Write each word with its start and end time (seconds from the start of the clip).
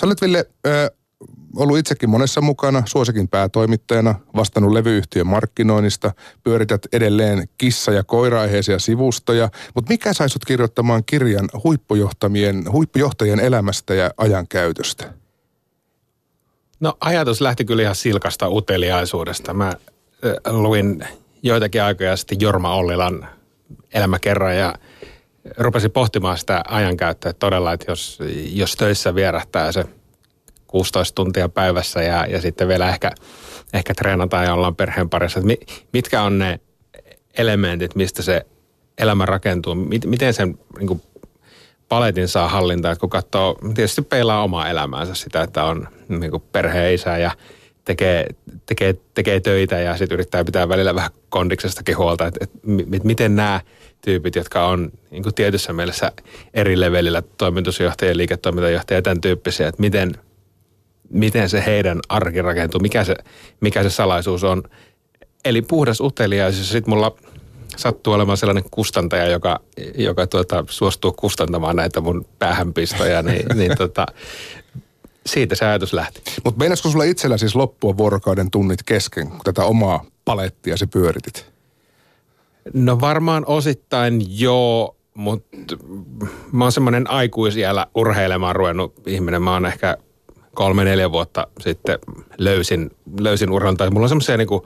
Sä 0.00 0.06
olet 0.06 0.22
Ville 0.22 0.44
ö, 0.66 0.90
ollut 1.56 1.78
itsekin 1.78 2.10
monessa 2.10 2.40
mukana, 2.40 2.82
suosikin 2.86 3.28
päätoimittajana, 3.28 4.14
vastannut 4.36 4.72
levyyhtiön 4.72 5.26
markkinoinnista, 5.26 6.12
pyörität 6.44 6.86
edelleen 6.92 7.48
kissa- 7.58 7.92
ja 7.92 8.04
koira-aiheisia 8.04 8.78
sivustoja, 8.78 9.48
mutta 9.74 9.88
mikä 9.88 10.12
sai 10.12 10.28
sut 10.28 10.44
kirjoittamaan 10.44 11.04
kirjan 11.04 11.48
huippujohtajien, 11.64 12.72
huippujohtajien 12.72 13.40
elämästä 13.40 13.94
ja 13.94 14.10
ajankäytöstä? 14.16 15.12
No 16.80 16.96
ajatus 17.00 17.40
lähti 17.40 17.64
kyllä 17.64 17.82
ihan 17.82 17.94
silkasta 17.94 18.48
uteliaisuudesta. 18.48 19.54
Mä 19.54 19.72
luin 20.50 21.04
joitakin 21.42 21.82
aikoja 21.82 22.16
sitten 22.16 22.40
Jorma 22.40 22.74
Ollilan 22.74 23.28
elämäkerran 23.94 24.56
ja 24.56 24.74
rupesin 25.58 25.90
pohtimaan 25.90 26.38
sitä 26.38 26.62
ajankäyttöä 26.68 27.32
todella, 27.32 27.72
että 27.72 27.90
jos, 27.90 28.18
jos 28.52 28.76
töissä 28.76 29.14
vierähtää 29.14 29.72
se 29.72 29.84
16 30.66 31.14
tuntia 31.14 31.48
päivässä 31.48 32.02
ja, 32.02 32.26
ja 32.26 32.40
sitten 32.40 32.68
vielä 32.68 32.88
ehkä, 32.88 33.10
ehkä 33.72 33.94
treenataan 33.94 34.44
ja 34.44 34.54
ollaan 34.54 34.76
perheen 34.76 35.10
parissa, 35.10 35.40
että 35.40 35.66
mitkä 35.92 36.22
on 36.22 36.38
ne 36.38 36.60
elementit, 37.38 37.94
mistä 37.94 38.22
se 38.22 38.46
elämä 38.98 39.26
rakentuu, 39.26 39.74
miten 40.06 40.34
sen 40.34 40.58
niin 40.78 40.86
kuin, 40.86 41.02
paletin 41.88 42.28
saa 42.28 42.48
hallintaan, 42.48 42.92
että 42.92 43.00
kun 43.00 43.10
katsoo, 43.10 43.56
tietysti 43.74 44.02
peilaa 44.02 44.42
omaa 44.42 44.68
elämäänsä 44.68 45.14
sitä, 45.14 45.42
että 45.42 45.64
on 45.64 45.88
niin 46.08 46.30
kuin 46.30 46.42
perheen 46.52 46.94
isä 46.94 47.18
ja 47.18 47.30
tekee, 47.84 48.26
tekee, 48.66 48.94
tekee 49.14 49.40
töitä 49.40 49.78
ja 49.78 49.96
sitten 49.96 50.14
yrittää 50.14 50.44
pitää 50.44 50.68
välillä 50.68 50.94
vähän 50.94 51.10
kondiksestakin 51.28 51.96
huolta, 51.96 52.26
että, 52.26 52.44
että 52.44 52.58
miten 53.04 53.36
nämä 53.36 53.60
tyypit, 54.04 54.36
jotka 54.36 54.66
on 54.66 54.92
niin 55.10 55.34
tietyssä 55.34 55.72
mielessä 55.72 56.12
eri 56.54 56.80
levelillä 56.80 57.22
toimitusjohtajia, 57.38 58.16
liiketoimintajohtajia 58.16 58.98
ja 58.98 59.02
tämän 59.02 59.20
tyyppisiä, 59.20 59.68
että 59.68 59.80
miten, 59.80 60.12
miten 61.10 61.48
se 61.48 61.62
heidän 61.66 62.00
arki 62.08 62.42
rakentuu, 62.42 62.80
mikä 62.80 63.04
se, 63.04 63.16
mikä 63.60 63.82
se 63.82 63.90
salaisuus 63.90 64.44
on. 64.44 64.62
Eli 65.44 65.62
puhdas 65.62 66.00
uteliaisuus. 66.00 66.70
Sitten 66.70 66.94
mulla 66.94 67.16
sattuu 67.76 68.12
olemaan 68.12 68.38
sellainen 68.38 68.64
kustantaja, 68.70 69.26
joka, 69.28 69.60
joka 69.94 70.26
tuota, 70.26 70.64
suostuu 70.68 71.12
kustantamaan 71.12 71.76
näitä 71.76 72.00
mun 72.00 72.26
päähänpistoja, 72.38 73.22
niin, 73.22 73.46
niin 73.54 73.76
tota, 73.78 74.06
siitä 75.26 75.54
se 75.54 75.66
ajatus 75.66 75.92
lähti. 75.92 76.22
Mutta 76.44 76.58
meinasko 76.58 76.90
sulla 76.90 77.04
itsellä 77.04 77.38
siis 77.38 77.56
loppua 77.56 77.96
vuorokauden 77.96 78.50
tunnit 78.50 78.82
kesken, 78.82 79.28
kun 79.28 79.40
tätä 79.44 79.64
omaa 79.64 80.04
palettia 80.24 80.76
se 80.76 80.86
pyöritit? 80.86 81.46
No 82.74 83.00
varmaan 83.00 83.44
osittain 83.46 84.40
joo, 84.40 84.96
mutta 85.14 85.76
mä 86.52 86.64
oon 86.64 86.72
semmoinen 86.72 87.10
aikuisiellä 87.10 87.86
urheilemaan 87.94 88.56
ruvennut 88.56 88.94
ihminen. 89.06 89.42
Mä 89.42 89.52
oon 89.52 89.66
ehkä 89.66 89.96
kolme, 90.54 90.84
neljä 90.84 91.12
vuotta 91.12 91.46
sitten 91.60 91.98
löysin, 92.38 92.90
löysin 93.20 93.50
urheilun. 93.50 93.76
Tai 93.76 93.90
mulla 93.90 94.04
on 94.04 94.08
semmoisia 94.08 94.36
niin 94.36 94.48
kuin, 94.48 94.62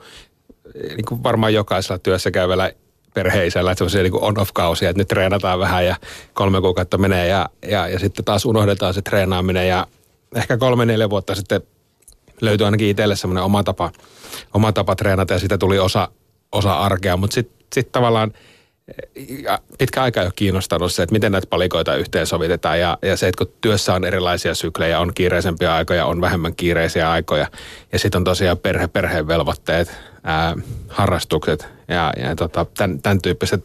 niin 0.75 1.05
kuin 1.09 1.23
varmaan 1.23 1.55
jokaisella 1.55 1.99
työssä 1.99 2.31
käyvällä 2.31 2.73
perheisellä, 3.15 3.71
että 3.71 3.79
semmoisia 3.79 4.03
niin 4.03 4.25
on-off-kausia, 4.25 4.91
että 4.91 5.01
nyt 5.01 5.09
treenataan 5.09 5.59
vähän 5.59 5.87
ja 5.87 5.97
kolme 6.35 6.61
kuukautta 6.61 6.99
menee 6.99 7.27
ja, 7.27 7.49
ja, 7.69 7.89
ja 7.89 7.99
sitten 7.99 8.25
taas 8.25 8.45
unohdetaan 8.45 8.95
se 8.95 9.03
treenaaminen 9.03 9.69
ja 9.69 9.87
ehkä 10.35 10.57
kolme, 10.57 10.87
neljä 10.87 11.11
vuotta 11.11 11.35
sitten 11.35 11.61
löytyi 12.41 12.65
ainakin 12.65 12.89
itselle 12.89 13.17
semmoinen 13.17 13.45
oma 13.45 13.63
tapa, 13.63 13.93
oma 14.55 14.73
tapa 14.73 14.97
treenata 14.97 15.33
ja 15.33 15.39
siitä 15.39 15.59
tuli 15.59 15.79
osa, 15.79 16.09
osa 16.53 16.75
arkea, 16.75 17.17
mutta 17.17 17.35
sitten 17.35 17.67
sit 17.75 17.93
tavallaan 17.93 18.33
pitkä 19.79 20.03
aika 20.03 20.23
jo 20.23 20.31
kiinnostanut 20.37 20.93
se, 20.93 21.03
että 21.03 21.13
miten 21.13 21.33
näitä 21.33 21.47
palikoita 21.51 21.97
yhteensovitetaan. 21.97 22.81
Ja, 22.81 22.99
ja 23.03 23.17
se, 23.17 23.29
että 23.29 23.45
kun 23.45 23.55
työssä 23.61 23.95
on 23.95 24.05
erilaisia 24.05 24.55
syklejä, 24.55 25.01
on 25.01 25.15
kiireisempiä 25.15 25.75
aikoja, 25.75 26.07
on 26.07 26.21
vähemmän 26.21 26.55
kiireisiä 26.55 27.11
aikoja. 27.11 27.47
Ja 27.93 27.99
sitten 27.99 28.19
on 28.19 28.25
tosiaan 28.25 28.59
perhe, 28.59 28.89
perheen 28.89 29.27
velvoitteet, 29.27 29.97
ää, 30.25 30.57
harrastukset 30.89 31.69
ja, 31.89 32.13
ja 32.17 32.37
tota, 32.37 32.67
tämän, 32.77 33.03
tämän 33.03 33.23
tyyppiset, 33.23 33.65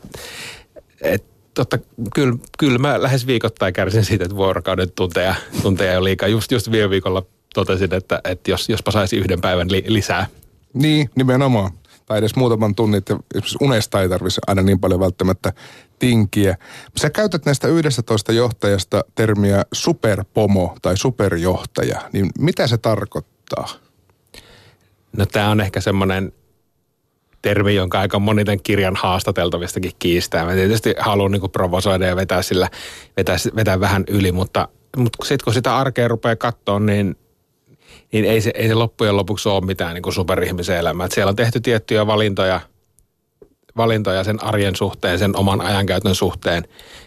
että 1.02 1.39
totta, 1.60 1.78
kyllä, 2.16 2.36
kyllä 2.58 2.78
mä 2.78 3.02
lähes 3.02 3.28
viikoittain 3.28 3.74
kärsin 3.74 4.06
siitä, 4.06 4.24
että 4.24 4.36
vuorokauden 4.36 4.92
tunteja, 4.96 5.36
tunteja 5.62 5.94
jo 5.94 6.04
liikaa. 6.04 6.30
Just, 6.30 6.52
just 6.52 6.72
viime 6.72 6.90
viikolla 6.90 7.26
totesin, 7.54 7.94
että, 7.94 8.22
että 8.24 8.52
jos, 8.52 8.70
jospa 8.70 8.92
saisi 8.92 9.18
yhden 9.18 9.42
päivän 9.42 9.72
li, 9.72 9.84
lisää. 9.88 10.28
Niin, 10.74 11.10
nimenomaan. 11.16 11.72
Tai 12.06 12.18
edes 12.18 12.36
muutaman 12.36 12.76
tunnin, 12.76 12.98
että 12.98 13.18
unesta 13.62 14.02
ei 14.02 14.10
tarvitsisi 14.10 14.42
aina 14.48 14.62
niin 14.62 14.80
paljon 14.80 15.00
välttämättä 15.00 15.54
tinkiä. 16.00 16.58
Sä 16.98 17.10
käytät 17.10 17.46
näistä 17.46 17.68
11 17.68 18.32
johtajasta 18.32 19.04
termiä 19.16 19.64
superpomo 19.74 20.78
tai 20.82 20.98
superjohtaja. 20.98 22.02
Niin 22.14 22.30
mitä 22.40 22.68
se 22.68 22.78
tarkoittaa? 22.78 23.68
No 25.18 25.26
tämä 25.26 25.50
on 25.50 25.62
ehkä 25.62 25.82
semmoinen 25.82 26.34
termi, 27.42 27.76
jonka 27.76 28.00
aika 28.00 28.20
moni 28.20 28.46
tämän 28.46 28.60
kirjan 28.64 28.96
haastateltavistakin 28.96 29.92
kiistää. 30.00 30.46
Mä 30.46 30.54
tietysti 30.54 30.96
haluan 31.00 31.32
niin 31.32 31.52
provosoida 31.52 32.06
ja 32.06 32.16
vetää, 32.16 32.42
sillä, 32.42 32.70
vetää, 33.18 33.38
vetää 33.56 33.80
vähän 33.80 34.04
yli, 34.08 34.32
mutta, 34.32 34.68
mutta 34.98 35.26
sitten 35.26 35.44
kun 35.44 35.54
sitä 35.54 35.78
arkea 35.78 36.08
rupeaa 36.08 36.36
katsoa, 36.36 36.80
niin, 36.80 37.16
niin 38.12 38.26
ei, 38.26 38.42
se, 38.42 38.52
ei 38.56 38.68
se 38.68 38.74
loppujen 38.74 39.18
lopuksi 39.18 39.50
ole 39.50 39.66
mitään 39.66 39.94
niin 39.94 40.14
superihmisen 40.14 40.78
elämää. 40.78 41.06
Et 41.06 41.12
siellä 41.12 41.30
on 41.30 41.36
tehty 41.36 41.60
tiettyjä 41.60 42.08
valintoja, 42.08 42.60
valintoja 43.78 44.24
sen 44.24 44.44
arjen 44.44 44.76
suhteen, 44.76 45.20
sen 45.20 45.36
oman 45.36 45.62
ajankäytön 45.62 46.16
suhteen 46.16 46.64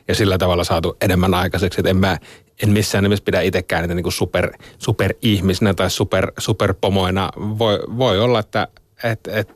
ja 0.09 0.15
sillä 0.15 0.39
tavalla 0.39 0.65
saatu 0.65 0.97
enemmän 1.01 1.35
aikaiseksi. 1.35 1.81
Et 1.81 1.87
en 1.87 1.97
mä 1.97 2.19
en 2.63 2.71
missään 2.71 3.05
nimessä 3.05 3.25
pidä 3.25 3.41
itsekään 3.41 3.83
niitä 3.83 3.95
niin 3.95 4.13
super, 4.13 4.53
superihmisinä 4.79 5.75
tai 5.75 5.91
super, 5.91 6.33
superpomoina. 6.39 7.31
Voi, 7.37 7.79
voi 7.99 8.21
olla, 8.21 8.39
että 8.39 8.69
et, 9.05 9.21
et, 9.27 9.55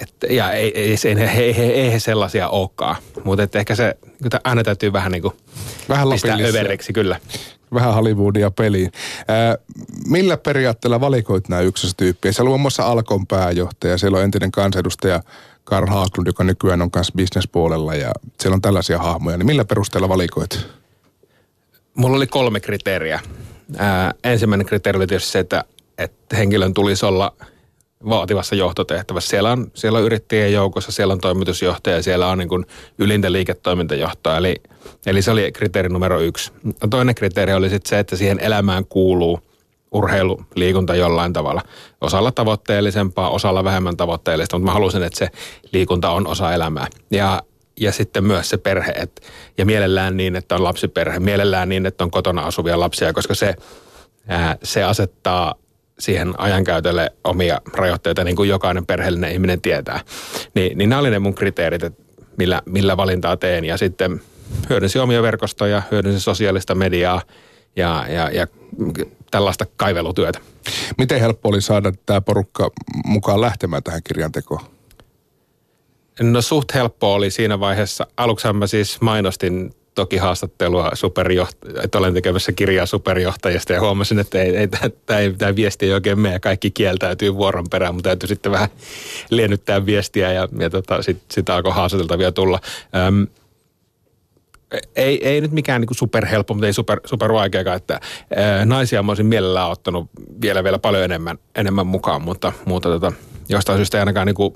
et, 0.00 0.14
ja 0.30 0.52
ei, 0.52 0.72
ei, 0.74 0.96
ei, 1.04 1.16
ei, 1.38 1.62
ei, 1.62 1.72
ei 1.72 1.92
he 1.92 1.98
sellaisia 1.98 2.48
olekaan. 2.48 2.96
Mutta 3.24 3.58
ehkä 3.58 3.74
se 3.74 3.96
aina 4.44 4.62
täytyy 4.62 4.92
vähän 4.92 5.12
niin 5.12 5.22
kuin 5.22 5.34
vähän 5.88 6.08
pistää 6.08 6.36
överiksi, 6.48 6.92
kyllä. 6.92 7.20
Vähän 7.74 7.94
Hollywoodia 7.94 8.50
peliin. 8.50 8.92
Ää, 9.28 9.58
millä 10.06 10.36
periaatteella 10.36 11.00
valikoit 11.00 11.48
nämä 11.48 11.62
yksistyyppiä? 11.62 12.32
Siellä 12.32 12.48
on 12.48 12.50
muun 12.50 12.60
muassa 12.60 12.82
Alkon 12.82 13.26
pääjohtaja, 13.26 13.98
siellä 13.98 14.18
on 14.18 14.24
entinen 14.24 14.50
kansanedustaja 14.50 15.22
Karl 15.64 15.86
Haaklund, 15.86 16.26
joka 16.26 16.44
nykyään 16.44 16.82
on 16.82 16.90
kanssa 16.90 17.12
bisnespuolella 17.16 17.94
ja 17.94 18.12
siellä 18.40 18.54
on 18.54 18.62
tällaisia 18.62 18.98
hahmoja. 18.98 19.36
Niin 19.36 19.46
millä 19.46 19.64
perusteella 19.64 20.08
valikoit? 20.08 20.66
Mulla 21.94 22.16
oli 22.16 22.26
kolme 22.26 22.60
kriteeriä. 22.60 23.20
Ää, 23.76 24.14
ensimmäinen 24.24 24.66
kriteeri 24.66 24.96
oli 24.96 25.06
tietysti 25.06 25.32
se, 25.32 25.38
että, 25.38 25.64
että 25.98 26.36
henkilön 26.36 26.74
tulisi 26.74 27.06
olla– 27.06 27.32
vaativassa 28.08 28.54
johtotehtävässä. 28.54 29.30
Siellä 29.30 29.52
on, 29.52 29.70
siellä 29.74 29.98
on 29.98 30.04
yrittäjien 30.04 30.52
joukossa, 30.52 30.92
siellä 30.92 31.12
on 31.12 31.20
toimitusjohtaja, 31.20 32.02
siellä 32.02 32.26
on 32.26 32.38
niin 32.38 32.48
kuin 32.48 32.66
ylintä 32.98 33.32
liiketoimintajohtaja. 33.32 34.36
Eli, 34.36 34.56
eli 35.06 35.22
se 35.22 35.30
oli 35.30 35.52
kriteeri 35.52 35.88
numero 35.88 36.20
yksi. 36.20 36.52
No 36.64 36.88
toinen 36.90 37.14
kriteeri 37.14 37.52
oli 37.52 37.70
sitten 37.70 37.88
se, 37.90 37.98
että 37.98 38.16
siihen 38.16 38.40
elämään 38.40 38.86
kuuluu 38.86 39.40
urheilu, 39.92 40.44
liikunta 40.54 40.94
jollain 40.94 41.32
tavalla. 41.32 41.62
Osalla 42.00 42.32
tavoitteellisempaa, 42.32 43.30
osalla 43.30 43.64
vähemmän 43.64 43.96
tavoitteellista, 43.96 44.58
mutta 44.58 44.70
mä 44.70 44.72
halusin, 44.72 45.02
että 45.02 45.18
se 45.18 45.28
liikunta 45.72 46.10
on 46.10 46.26
osa 46.26 46.52
elämää. 46.52 46.86
Ja, 47.10 47.42
ja 47.80 47.92
sitten 47.92 48.24
myös 48.24 48.48
se 48.48 48.56
perhe, 48.56 48.92
et, 48.92 49.20
ja 49.58 49.66
mielellään 49.66 50.16
niin, 50.16 50.36
että 50.36 50.54
on 50.54 50.64
lapsiperhe, 50.64 51.20
mielellään 51.20 51.68
niin, 51.68 51.86
että 51.86 52.04
on 52.04 52.10
kotona 52.10 52.42
asuvia 52.42 52.80
lapsia, 52.80 53.12
koska 53.12 53.34
se, 53.34 53.54
ää, 54.28 54.56
se 54.62 54.84
asettaa 54.84 55.54
siihen 56.00 56.34
ajankäytölle 56.38 57.12
omia 57.24 57.60
rajoitteita, 57.72 58.24
niin 58.24 58.36
kuin 58.36 58.48
jokainen 58.48 58.86
perheellinen 58.86 59.32
ihminen 59.32 59.60
tietää. 59.60 60.00
Niin, 60.54 60.78
niin 60.78 60.90
nämä 60.90 61.00
oli 61.00 61.10
ne 61.10 61.18
mun 61.18 61.34
kriteerit, 61.34 61.82
että 61.82 62.02
millä, 62.36 62.62
millä 62.66 62.96
valintaa 62.96 63.36
teen. 63.36 63.64
Ja 63.64 63.76
sitten 63.76 64.20
hyödynsin 64.70 65.02
omia 65.02 65.22
verkostoja, 65.22 65.82
hyödynsin 65.90 66.20
sosiaalista 66.20 66.74
mediaa 66.74 67.22
ja, 67.76 68.06
ja, 68.08 68.30
ja 68.30 68.46
tällaista 69.30 69.66
kaivelutyötä. 69.76 70.38
Miten 70.98 71.20
helppo 71.20 71.48
oli 71.48 71.60
saada 71.60 71.92
tämä 72.06 72.20
porukka 72.20 72.70
mukaan 73.04 73.40
lähtemään 73.40 73.82
tähän 73.82 74.02
kirjantekoon? 74.04 74.60
No 76.20 76.42
suht 76.42 76.74
helppo 76.74 77.14
oli 77.14 77.30
siinä 77.30 77.60
vaiheessa. 77.60 78.06
Aluksi 78.16 78.52
mä 78.52 78.66
siis 78.66 79.00
mainostin 79.00 79.74
toki 80.00 80.16
haastattelua 80.16 80.90
superjohtajasta, 80.94 81.82
että 81.82 81.98
olen 81.98 82.14
tekemässä 82.14 82.52
kirjaa 82.52 82.86
superjohtajasta 82.86 83.72
ja 83.72 83.80
huomasin, 83.80 84.18
että 84.18 84.42
ei, 84.42 84.56
ei, 84.56 84.68
tämä, 84.68 85.18
ei, 85.18 85.32
tämä 85.32 85.56
viesti 85.56 85.86
ei 85.86 85.92
oikein 85.92 86.20
mene 86.20 86.34
ja 86.34 86.40
kaikki 86.40 86.70
kieltäytyy 86.70 87.34
vuoron 87.34 87.66
perään, 87.70 87.94
mutta 87.94 88.08
täytyy 88.08 88.28
sitten 88.28 88.52
vähän 88.52 88.68
liennyttää 89.30 89.86
viestiä 89.86 90.32
ja, 90.32 90.48
ja 90.58 90.70
tota, 90.70 91.02
sit 91.30 91.50
alkoi 91.50 91.72
haastateltavia 91.72 92.32
tulla. 92.32 92.60
Öm, 92.96 93.26
ei, 94.96 95.28
ei 95.28 95.40
nyt 95.40 95.52
mikään 95.52 95.80
niin 95.80 95.96
superhelppo, 95.96 96.54
mutta 96.54 96.66
ei 96.66 96.72
super, 96.72 97.00
super 97.04 97.32
vaikeakaan, 97.32 97.76
että 97.76 98.00
ää, 98.36 98.64
naisia 98.64 99.02
mä 99.02 99.10
olisin 99.10 99.26
mielellään 99.26 99.70
ottanut 99.70 100.10
vielä, 100.42 100.64
vielä 100.64 100.78
paljon 100.78 101.04
enemmän, 101.04 101.38
enemmän 101.54 101.86
mukaan, 101.86 102.22
mutta, 102.22 102.52
mutta 102.64 102.88
tota, 102.88 103.12
jostain 103.50 103.78
syystä 103.78 103.98
ainakaan 103.98 104.26
niin 104.26 104.34
kuin 104.34 104.54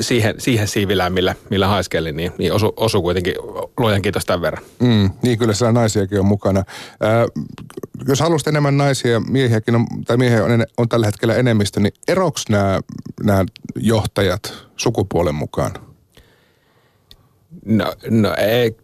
siihen, 0.00 0.34
siihen 0.38 0.68
siivilään, 0.68 1.12
millä, 1.12 1.34
millä 1.50 1.68
haiskelin, 1.68 2.16
niin, 2.16 2.32
niin 2.38 2.52
osu, 2.52 2.72
osu 2.76 3.02
kuitenkin 3.02 3.34
luojan 3.78 4.02
kiitos 4.02 4.24
tämän 4.24 4.42
verran. 4.42 4.64
Mm, 4.78 5.10
niin 5.22 5.38
kyllä 5.38 5.54
siellä 5.54 5.72
naisiakin 5.72 6.20
on 6.20 6.26
mukana. 6.26 6.64
Ää, 7.00 7.26
jos 8.08 8.20
haluaisit 8.20 8.48
enemmän 8.48 8.76
naisia, 8.76 9.20
miehiäkin 9.20 9.74
on, 9.74 9.86
tai 10.06 10.16
miehiä 10.16 10.44
on, 10.44 10.64
on 10.78 10.88
tällä 10.88 11.06
hetkellä 11.06 11.34
enemmistö, 11.34 11.80
niin 11.80 11.94
eroks 12.08 12.44
nämä, 12.48 12.80
nämä 13.22 13.44
johtajat 13.76 14.54
sukupuolen 14.76 15.34
mukaan? 15.34 15.72
No, 17.64 17.94
no 18.10 18.34
ei, 18.34 18.76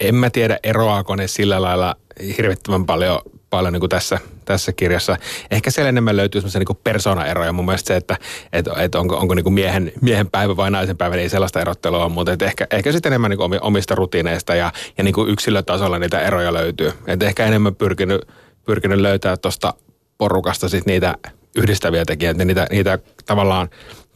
en 0.00 0.14
mä 0.14 0.30
tiedä 0.30 0.58
eroaako 0.62 1.16
ne 1.16 1.26
sillä 1.26 1.62
lailla 1.62 1.96
hirvittävän 2.38 2.86
paljon, 2.86 3.18
paljon 3.50 3.72
niin 3.72 3.80
kuin 3.80 3.90
tässä, 3.90 4.18
tässä 4.44 4.72
kirjassa. 4.72 5.16
Ehkä 5.50 5.70
siellä 5.70 5.88
enemmän 5.88 6.16
löytyy 6.16 6.40
semmoisia 6.40 6.58
niin 6.58 6.78
persoonaeroja. 6.84 7.52
Mun 7.52 7.64
mielestä 7.64 7.88
se, 7.88 7.96
että, 7.96 8.16
että, 8.52 8.82
että 8.82 8.98
onko, 8.98 9.16
onko 9.16 9.34
niin 9.34 9.44
kuin 9.44 9.54
miehen, 9.54 9.92
miehen 10.00 10.30
päivä 10.30 10.56
vai 10.56 10.70
naisen 10.70 10.96
päivä, 10.96 11.14
niin 11.14 11.22
ei 11.22 11.28
sellaista 11.28 11.60
erottelua 11.60 12.08
mutta 12.08 12.32
että 12.32 12.44
ehkä, 12.44 12.66
ehkä 12.70 12.92
sitten 12.92 13.12
enemmän 13.12 13.30
niin 13.30 13.62
omista 13.62 13.94
rutiineista 13.94 14.54
ja, 14.54 14.72
ja 14.98 15.04
niin 15.04 15.14
kuin 15.14 15.30
yksilötasolla 15.30 15.98
niitä 15.98 16.20
eroja 16.20 16.52
löytyy. 16.52 16.92
Että 17.06 17.26
ehkä 17.26 17.46
enemmän 17.46 17.74
pyrkinyt, 17.74 18.28
pyrkinyt 18.64 18.98
löytää 18.98 19.36
tuosta 19.36 19.74
porukasta 20.18 20.68
sit 20.68 20.86
niitä 20.86 21.14
yhdistäviä 21.56 22.04
tekijöitä, 22.04 22.44
niitä, 22.44 22.66
niitä 22.70 22.98
tavallaan 23.26 23.68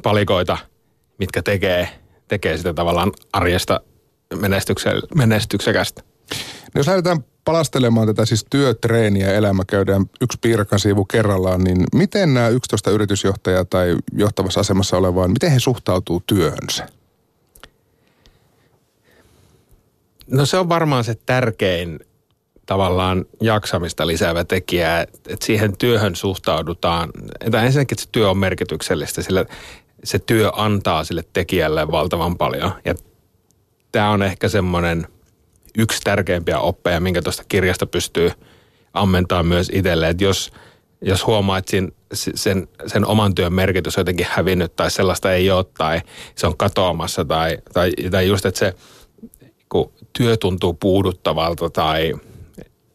palikoita, 0.03 0.59
mitkä 1.19 1.43
tekee, 1.43 1.88
tekee 2.29 2.56
sitä 2.56 2.75
tavallaan 2.75 3.12
arjesta 3.32 3.81
menestyksekästä. 5.15 6.03
No 6.75 6.79
jos 6.79 6.87
lähdetään 6.87 7.25
palastelemaan 7.45 8.07
tätä 8.07 8.25
siis 8.25 8.47
työtreeniä 8.51 9.33
elämä, 9.33 9.65
käydään 9.65 10.05
yksi 10.21 10.39
piirakan 10.41 10.79
siivu 10.79 11.05
kerrallaan, 11.05 11.65
niin 11.65 11.85
miten 11.95 12.35
nämä 12.35 12.49
11 12.49 12.91
yritysjohtajaa 12.91 13.65
tai 13.65 13.97
johtavassa 14.13 14.61
asemassa 14.61 14.97
olevaan, 14.97 15.31
miten 15.31 15.51
he 15.53 15.59
suhtautuu 15.59 16.23
työhönsä? 16.27 16.87
No 20.31 20.47
se 20.47 20.57
on 20.57 20.69
varmaan 20.69 21.05
se 21.05 21.15
tärkein 21.27 22.01
tavallaan 22.67 23.25
jaksamista 23.41 24.07
lisäävä 24.07 24.45
tekijä, 24.45 25.01
että 25.01 25.47
siihen 25.47 25.77
työhön 25.77 26.17
suhtaudutaan. 26.17 27.11
Että 27.41 27.63
ensinnäkin 27.63 27.95
että 27.95 28.05
se 28.05 28.09
työ 28.13 28.31
on 28.31 28.39
merkityksellistä, 28.39 29.23
sillä 29.23 29.45
se 30.05 30.19
työ 30.19 30.53
antaa 30.55 31.05
sille 31.05 31.25
tekijälle 31.33 31.91
valtavan 31.91 32.37
paljon. 32.37 32.73
Ja 32.85 32.95
tämä 33.93 34.11
on 34.11 34.23
ehkä 34.23 34.49
semmoinen 34.49 35.07
yksi 35.78 36.00
tärkeimpiä 36.05 36.58
oppeja, 36.58 37.00
minkä 37.00 37.22
tuosta 37.22 37.44
kirjasta 37.49 37.87
pystyy 37.87 38.31
ammentamaan 38.93 39.46
myös 39.46 39.70
itselle. 39.72 40.08
Että 40.08 40.25
jos, 40.25 40.52
jos 41.02 41.26
huomaa, 41.26 41.58
että 41.58 41.70
sen, 41.70 41.93
sen, 42.34 42.69
sen 42.87 43.06
oman 43.06 43.34
työn 43.34 43.52
merkitys 43.52 43.99
on 43.99 44.00
jotenkin 44.00 44.26
hävinnyt 44.31 44.76
tai 44.76 44.90
sellaista 44.90 45.32
ei 45.32 45.50
ole 45.50 45.64
tai 45.78 46.00
se 46.34 46.46
on 46.46 46.56
katoamassa 46.56 47.25
tai, 47.25 47.58
tai, 47.72 47.93
tai 48.11 48.28
just, 48.28 48.46
että 48.46 48.58
se 48.58 48.75
kun 49.69 49.93
työ 50.19 50.37
tuntuu 50.37 50.75
puuduttavalta 50.75 51.70
tai 51.70 52.14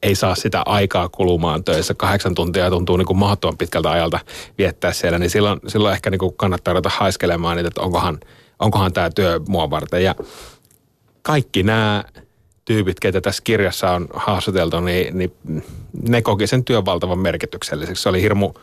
ei 0.04 0.16
saa 0.16 0.36
sitä 0.36 0.62
aikaa 0.66 1.10
kulumaan 1.10 1.63
töissä. 1.63 1.94
Kahdeksan 1.94 2.36
tuntia 2.36 2.69
tuntuu 2.69 2.98
niin 2.98 3.06
kuin 3.06 3.18
mahdottoman 3.18 3.57
pitkältä 3.57 3.92
ajalta 3.92 4.19
viettää 4.57 4.94
siellä, 4.94 5.19
niin 5.19 5.30
silloin, 5.30 5.60
silloin 5.68 5.94
ehkä 5.94 6.10
niin 6.10 6.19
kuin 6.19 6.33
kannattaa 6.38 6.74
ruveta 6.74 6.89
haiskelemaan 6.89 7.60
että 7.60 7.81
onkohan, 7.81 8.19
onkohan 8.60 8.94
tämä 8.94 9.10
työ 9.16 9.39
mua 9.48 9.69
varten. 9.69 10.04
Ja 10.04 10.16
kaikki 11.22 11.63
nämä 11.63 12.04
tyypit, 12.66 13.00
keitä 13.00 13.22
tässä 13.22 13.44
kirjassa 13.44 13.92
on 13.92 14.08
haastateltu, 14.14 14.80
niin, 14.80 15.18
niin 15.18 15.34
ne 16.10 16.22
koki 16.22 16.48
sen 16.48 16.66
työn 16.66 16.86
valtavan 16.86 17.20
merkitykselliseksi. 17.20 18.04
Se 18.04 18.10
oli 18.10 18.22
hirmu, 18.22 18.54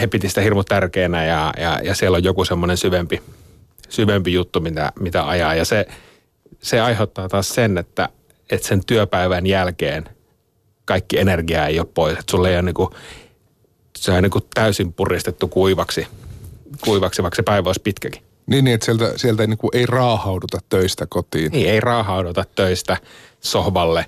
he 0.00 0.06
piti 0.06 0.28
sitä 0.28 0.40
hirmu 0.40 0.64
tärkeänä 0.64 1.24
ja, 1.24 1.52
ja, 1.58 1.80
ja 1.82 1.94
siellä 1.94 2.16
on 2.16 2.24
joku 2.24 2.44
semmoinen 2.44 2.76
syvempi, 2.76 3.22
syvempi 3.88 4.32
juttu, 4.32 4.60
mitä, 4.60 4.92
mitä 5.00 5.28
ajaa. 5.28 5.54
Ja 5.54 5.64
se, 5.64 5.86
se 6.58 6.80
aiheuttaa 6.80 7.28
taas 7.28 7.48
sen, 7.48 7.78
että, 7.78 8.08
että 8.50 8.68
sen 8.68 8.84
työpäivän 8.86 9.46
jälkeen 9.46 10.04
kaikki 10.84 11.18
energia 11.18 11.66
ei 11.66 11.78
ole 11.78 11.88
pois. 11.94 12.18
Että 12.18 12.30
sulle 12.30 12.50
ei 12.50 12.58
ole 12.58 12.72
kuin, 12.72 12.88
se 13.96 14.12
on 14.12 14.22
niin 14.22 14.30
kuin 14.30 14.44
täysin 14.54 14.92
puristettu 14.92 15.48
kuivaksi, 15.48 16.06
kuivaksi, 16.84 17.22
vaikka 17.22 17.36
se 17.36 17.42
päivä 17.42 17.68
olisi 17.68 17.80
pitkäkin. 17.84 18.29
Niin, 18.50 18.64
niin 18.64 18.74
että 18.74 18.84
sieltä, 18.84 19.12
sieltä 19.16 19.42
ei, 19.42 19.46
niin 19.46 19.58
kuin, 19.58 19.70
ei 19.74 19.86
raahauduta 19.86 20.58
töistä 20.68 21.06
kotiin. 21.08 21.52
Niin, 21.52 21.70
ei 21.70 21.80
raahauduta 21.80 22.44
töistä 22.54 22.96
sohvalle 23.40 24.06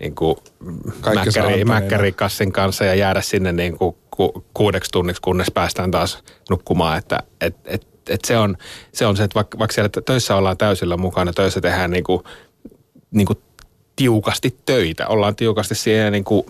niin 0.00 0.14
kuin 0.14 0.36
mäkkäri, 1.14 1.64
mäkkärikassin 1.64 2.52
kanssa 2.52 2.84
ja 2.84 2.94
jäädä 2.94 3.20
sinne 3.20 3.52
niin 3.52 3.78
kuin 3.78 3.96
ku, 4.10 4.44
kuudeksi 4.54 4.90
tunniksi, 4.90 5.22
kunnes 5.22 5.50
päästään 5.54 5.90
taas 5.90 6.22
nukkumaan. 6.50 6.98
Että 6.98 7.18
et, 7.40 7.56
et, 7.64 7.86
et 8.08 8.24
se, 8.24 8.38
on, 8.38 8.56
se 8.92 9.06
on 9.06 9.16
se, 9.16 9.24
että 9.24 9.34
vaikka, 9.34 9.58
vaikka 9.58 9.74
siellä 9.74 9.90
töissä 10.04 10.36
ollaan 10.36 10.56
täysillä 10.56 10.96
mukana, 10.96 11.32
töissä 11.32 11.60
tehdään 11.60 11.90
niin 11.90 12.04
kuin, 12.04 12.22
niin 13.10 13.26
kuin 13.26 13.38
tiukasti 13.96 14.56
töitä. 14.66 15.06
Ollaan 15.06 15.36
tiukasti 15.36 15.74
siihen 15.74 16.12
niin 16.12 16.24
kuin 16.24 16.46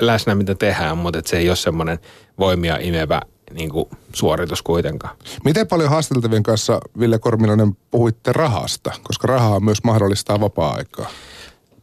läsnä, 0.00 0.34
mitä 0.34 0.54
tehdään, 0.54 0.98
mutta 0.98 1.20
se 1.24 1.38
ei 1.38 1.48
ole 1.48 1.56
semmoinen 1.56 1.98
voimia 2.38 2.78
imevä 2.80 3.22
niin 3.52 3.70
kuin 3.70 3.88
suoritus 4.12 4.62
kuitenkaan. 4.62 5.16
Miten 5.44 5.66
paljon 5.66 5.90
haasteltavien 5.90 6.42
kanssa, 6.42 6.80
Ville 6.98 7.18
Kormilainen, 7.18 7.76
puhuitte 7.90 8.32
rahasta? 8.32 8.92
Koska 9.02 9.26
rahaa 9.26 9.60
myös 9.60 9.84
mahdollistaa 9.84 10.40
vapaa-aikaa. 10.40 11.10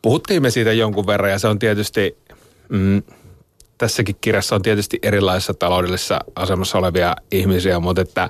Puhuttiin 0.01 0.41
me 0.41 0.49
siitä 0.49 0.73
jonkun 0.73 1.07
verran 1.07 1.31
ja 1.31 1.39
se 1.39 1.47
on 1.47 1.59
tietysti, 1.59 2.17
mm, 2.69 3.03
tässäkin 3.77 4.15
kirjassa 4.21 4.55
on 4.55 4.61
tietysti 4.61 4.99
erilaisessa 5.03 5.53
taloudellisessa 5.53 6.19
asemassa 6.35 6.77
olevia 6.77 7.15
ihmisiä, 7.31 7.79
mutta 7.79 8.01
että 8.01 8.29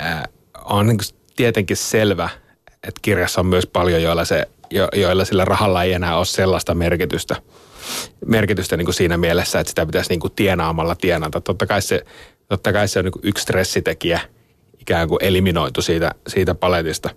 äh, 0.00 0.22
on 0.64 0.86
niin 0.86 0.98
tietenkin 1.36 1.76
selvä, 1.76 2.28
että 2.72 3.00
kirjassa 3.02 3.40
on 3.40 3.46
myös 3.46 3.66
paljon, 3.66 4.02
joilla, 4.02 4.24
se, 4.24 4.48
jo, 4.70 4.88
joilla 4.94 5.24
sillä 5.24 5.44
rahalla 5.44 5.82
ei 5.82 5.92
enää 5.92 6.16
ole 6.16 6.24
sellaista 6.24 6.74
merkitystä, 6.74 7.36
merkitystä 8.26 8.76
niin 8.76 8.86
kuin 8.86 8.94
siinä 8.94 9.16
mielessä, 9.16 9.60
että 9.60 9.68
sitä 9.68 9.86
pitäisi 9.86 10.10
niin 10.10 10.20
kuin 10.20 10.32
tienaamalla 10.36 10.94
tienata. 10.94 11.40
Totta 11.40 11.66
kai 11.66 11.82
se 11.82 12.04
totta 12.48 12.72
kai 12.72 12.88
se 12.88 12.98
on 12.98 13.04
niin 13.04 13.12
yksi 13.22 13.42
stressitekijä 13.42 14.20
ikään 14.80 15.08
kuin 15.08 15.24
eliminoitu 15.24 15.82
siitä, 15.82 16.10
siitä 16.28 16.54
paletista. 16.54 17.10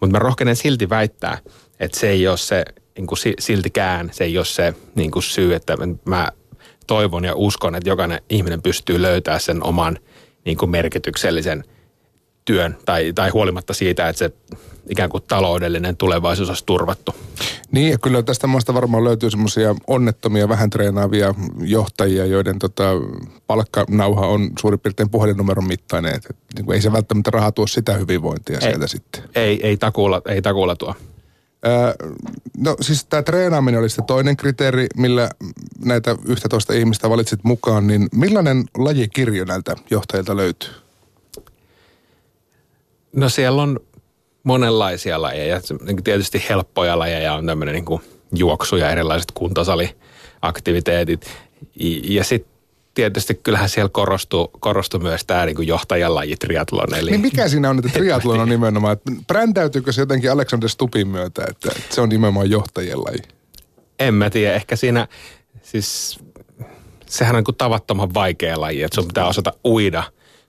Mutta 0.00 0.12
mä 0.12 0.18
rohkenen 0.18 0.56
silti 0.56 0.88
väittää, 0.88 1.38
että 1.80 2.00
se 2.00 2.08
ei 2.08 2.28
ole 2.28 2.36
se 2.36 2.64
niin 2.96 3.06
kuin 3.06 3.18
siltikään, 3.38 4.10
se 4.12 4.24
ei 4.24 4.38
ole 4.38 4.44
se 4.44 4.74
niin 4.94 5.10
kuin 5.10 5.22
syy, 5.22 5.54
että 5.54 5.76
mä 6.04 6.28
toivon 6.86 7.24
ja 7.24 7.34
uskon, 7.34 7.74
että 7.74 7.90
jokainen 7.90 8.20
ihminen 8.30 8.62
pystyy 8.62 9.02
löytämään 9.02 9.40
sen 9.40 9.62
oman 9.62 9.98
niin 10.44 10.58
kuin 10.58 10.70
merkityksellisen 10.70 11.64
työn 12.48 12.76
tai, 12.84 13.12
tai 13.12 13.30
huolimatta 13.30 13.74
siitä, 13.74 14.08
että 14.08 14.18
se 14.18 14.30
ikään 14.90 15.10
kuin 15.10 15.22
taloudellinen 15.28 15.96
tulevaisuus 15.96 16.48
olisi 16.48 16.66
turvattu. 16.66 17.14
Niin, 17.70 17.90
ja 17.90 17.98
kyllä 17.98 18.22
tästä 18.22 18.46
maasta 18.46 18.74
varmaan 18.74 19.04
löytyy 19.04 19.30
semmoisia 19.30 19.74
onnettomia, 19.86 20.48
vähän 20.48 20.70
treenaavia 20.70 21.34
johtajia, 21.60 22.26
joiden 22.26 22.58
tota, 22.58 22.84
palkkanauha 23.46 24.26
on 24.26 24.50
suurin 24.58 24.80
piirtein 24.80 25.10
puhelinnumeron 25.10 25.66
mittainen. 25.66 26.14
Et, 26.14 26.26
et, 26.30 26.36
niin 26.54 26.64
kuin 26.64 26.74
ei 26.74 26.82
se 26.82 26.92
välttämättä 26.92 27.30
rahaa 27.30 27.52
tuo 27.52 27.66
sitä 27.66 27.92
hyvinvointia 27.92 28.58
ei, 28.58 28.62
sieltä 28.62 28.86
sitten. 28.86 29.22
Ei, 29.34 29.66
ei 29.66 29.76
takuulla, 29.76 30.22
ei 30.28 30.42
takuulla 30.42 30.76
tuo. 30.76 30.94
Öö, 31.66 31.94
no 32.56 32.76
siis 32.80 33.04
tämä 33.04 33.22
treenaaminen 33.22 33.80
oli 33.80 33.88
se 33.88 34.02
toinen 34.06 34.36
kriteeri, 34.36 34.86
millä 34.96 35.30
näitä 35.84 36.16
11 36.28 36.72
ihmistä 36.74 37.10
valitsit 37.10 37.40
mukaan, 37.42 37.86
niin 37.86 38.08
millainen 38.14 38.64
lajikirjo 38.78 39.44
näiltä 39.44 39.76
johtajilta 39.90 40.36
löytyy? 40.36 40.87
No 43.12 43.28
siellä 43.28 43.62
on 43.62 43.80
monenlaisia 44.42 45.22
lajeja. 45.22 45.60
Niin 45.86 46.04
tietysti 46.04 46.44
helppoja 46.48 46.98
lajeja 46.98 47.34
on 47.34 47.46
tämmöinen 47.46 47.74
niin 47.74 47.84
kuin 47.84 48.02
juoksu 48.34 48.76
ja 48.76 48.90
erilaiset 48.90 49.32
kuntosaliaktiviteetit. 49.34 51.30
Ja 52.04 52.24
sitten 52.24 52.58
tietysti 52.94 53.34
kyllähän 53.34 53.68
siellä 53.68 53.88
korostuu, 53.88 54.50
korostuu 54.60 55.00
myös 55.00 55.24
tämä 55.24 55.46
niin 55.46 55.66
johtajan 55.66 56.14
laji 56.14 56.36
triatlon. 56.36 56.94
Eli... 56.94 57.10
Niin 57.10 57.20
mikä 57.20 57.48
siinä 57.48 57.70
on, 57.70 57.78
että 57.78 57.90
triatlon 57.92 58.40
on 58.40 58.48
nimenomaan, 58.48 58.92
että 58.92 59.12
brändäytyykö 59.26 59.92
se 59.92 60.02
jotenkin 60.02 60.32
Alexander 60.32 60.68
Stupin 60.68 61.08
myötä, 61.08 61.44
että, 61.48 61.70
että 61.76 61.94
se 61.94 62.00
on 62.00 62.08
nimenomaan 62.08 62.50
johtajien 62.50 62.98
laji? 62.98 63.22
En 63.98 64.14
mä 64.14 64.30
tiedä, 64.30 64.54
ehkä 64.54 64.76
siinä, 64.76 65.08
siis 65.62 66.18
sehän 67.06 67.34
on 67.34 67.38
niin 67.38 67.44
kuin 67.44 67.56
tavattoman 67.56 68.14
vaikea 68.14 68.60
laji, 68.60 68.82
että 68.82 68.94
sun 68.94 69.06
pitää 69.06 69.26
osata 69.26 69.52
uida, 69.64 70.02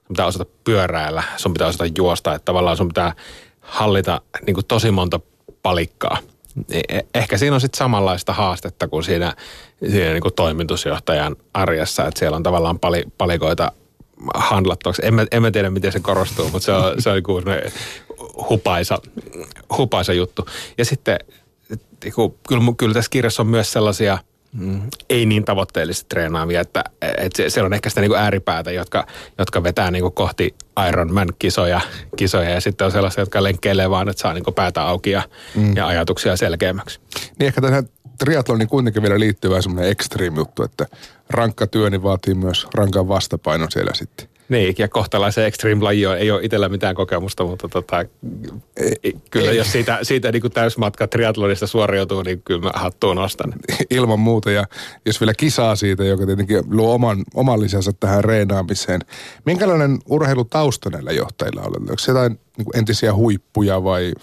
sun 0.09 0.13
pitää 0.13 0.25
osata 0.25 0.45
pyöräillä, 0.63 1.23
sun 1.37 1.53
pitää 1.53 1.67
osata 1.67 1.85
juosta, 1.97 2.35
että 2.35 2.45
tavallaan 2.45 2.77
sun 2.77 2.87
pitää 2.87 3.13
hallita 3.61 4.21
niin 4.45 4.53
kuin 4.53 4.65
tosi 4.65 4.91
monta 4.91 5.19
palikkaa. 5.63 6.17
E, 6.71 6.79
e, 6.89 7.01
ehkä 7.15 7.37
siinä 7.37 7.55
on 7.55 7.61
sitten 7.61 7.77
samanlaista 7.77 8.33
haastetta 8.33 8.87
kuin 8.87 9.03
siinä, 9.03 9.35
siinä 9.89 10.11
niin 10.11 10.21
kuin 10.21 10.33
toimitusjohtajan 10.33 11.35
arjessa, 11.53 12.07
että 12.07 12.19
siellä 12.19 12.35
on 12.35 12.43
tavallaan 12.43 12.79
pali, 12.79 13.03
palikoita 13.17 13.71
handlattavaksi. 14.35 15.01
En 15.05 15.27
en 15.31 15.41
mä 15.41 15.51
tiedä, 15.51 15.69
miten 15.69 15.91
se 15.91 15.99
korostuu, 15.99 16.49
mutta 16.49 16.65
se 16.65 16.71
on, 16.73 17.01
se 17.01 17.09
on 17.09 17.15
niin 17.15 17.71
hupaisa, 18.49 19.01
hupaisa 19.77 20.13
juttu. 20.13 20.45
Ja 20.77 20.85
sitten 20.85 21.19
niin 22.03 22.13
kuin, 22.13 22.35
kyllä, 22.47 22.63
kyllä 22.77 22.93
tässä 22.93 23.09
kirjassa 23.11 23.43
on 23.43 23.47
myös 23.47 23.71
sellaisia 23.71 24.17
mm, 24.51 24.81
ei 25.09 25.25
niin 25.25 25.45
tavoitteellisesti 25.45 26.05
treenaavia, 26.09 26.61
että, 26.61 26.83
että 27.01 27.49
siellä 27.49 27.65
on 27.65 27.73
ehkä 27.73 27.89
sitä 27.89 28.01
niin 28.01 28.11
kuin 28.11 28.19
ääripäätä, 28.19 28.71
jotka, 28.71 29.07
jotka 29.37 29.63
vetää 29.63 29.91
niin 29.91 30.01
kuin 30.01 30.13
kohti 30.13 30.55
Ironman-kisoja 30.87 31.81
kisoja, 32.15 32.49
ja 32.49 32.61
sitten 32.61 32.85
on 32.85 32.91
sellaisia, 32.91 33.21
jotka 33.21 33.43
lenkkeilee 33.43 33.89
vaan, 33.89 34.09
että 34.09 34.21
saa 34.21 34.33
niin 34.33 34.43
kuin 34.43 34.53
päätä 34.53 34.81
auki 34.81 35.11
ja, 35.11 35.23
mm. 35.55 35.75
ja 35.75 35.87
ajatuksia 35.87 36.37
selkeämmäksi. 36.37 36.99
Niin 37.39 37.47
ehkä 37.47 37.61
tähän 37.61 37.89
triatloniin 38.19 38.69
kuitenkin 38.69 39.01
vielä 39.01 39.19
liittyy 39.19 39.49
vähän 39.49 39.63
semmoinen 39.63 39.91
extreme 39.91 40.37
juttu, 40.37 40.63
että 40.63 40.85
rankka 41.29 41.67
työ 41.67 41.89
niin 41.89 42.03
vaatii 42.03 42.33
myös 42.33 42.67
rankan 42.73 43.07
vastapainon 43.07 43.71
siellä 43.71 43.91
sitten. 43.93 44.38
Niin, 44.49 44.75
ja 44.77 44.87
kohtalaisen 44.87 45.45
extreme 45.45 45.83
laji 45.83 46.05
ei 46.05 46.31
ole 46.31 46.43
itsellä 46.43 46.69
mitään 46.69 46.95
kokemusta, 46.95 47.45
mutta 47.45 47.69
tota, 47.69 48.05
kyllä 49.31 49.51
ei. 49.51 49.57
jos 49.57 49.71
siitä, 49.71 49.99
siitä 50.01 50.31
niin 50.31 50.41
kuin 50.41 50.51
täysmatka 50.51 51.07
triathlonista 51.07 51.67
suoriutuu, 51.67 52.21
niin 52.21 52.41
kyllä 52.41 52.61
mä 52.61 52.71
hattuun 52.73 53.15
nostan. 53.15 53.53
Ilman 53.89 54.19
muuta, 54.19 54.51
ja 54.51 54.65
jos 55.05 55.21
vielä 55.21 55.33
kisaa 55.33 55.75
siitä, 55.75 56.03
joka 56.03 56.25
tietenkin 56.25 56.63
luo 56.69 56.93
oman, 56.93 57.23
oman 57.33 57.61
lisänsä 57.61 57.91
tähän 57.99 58.23
reenaamiseen. 58.23 59.01
Minkälainen 59.45 59.99
urheilutausta 60.05 60.89
näillä 60.89 61.11
johtajilla 61.11 61.61
on? 61.61 61.75
Onko 61.75 61.97
se 61.97 62.11
jotain 62.11 62.39
niin 62.57 62.67
entisiä 62.77 63.13
huippuja 63.13 63.83
vai 63.83 64.13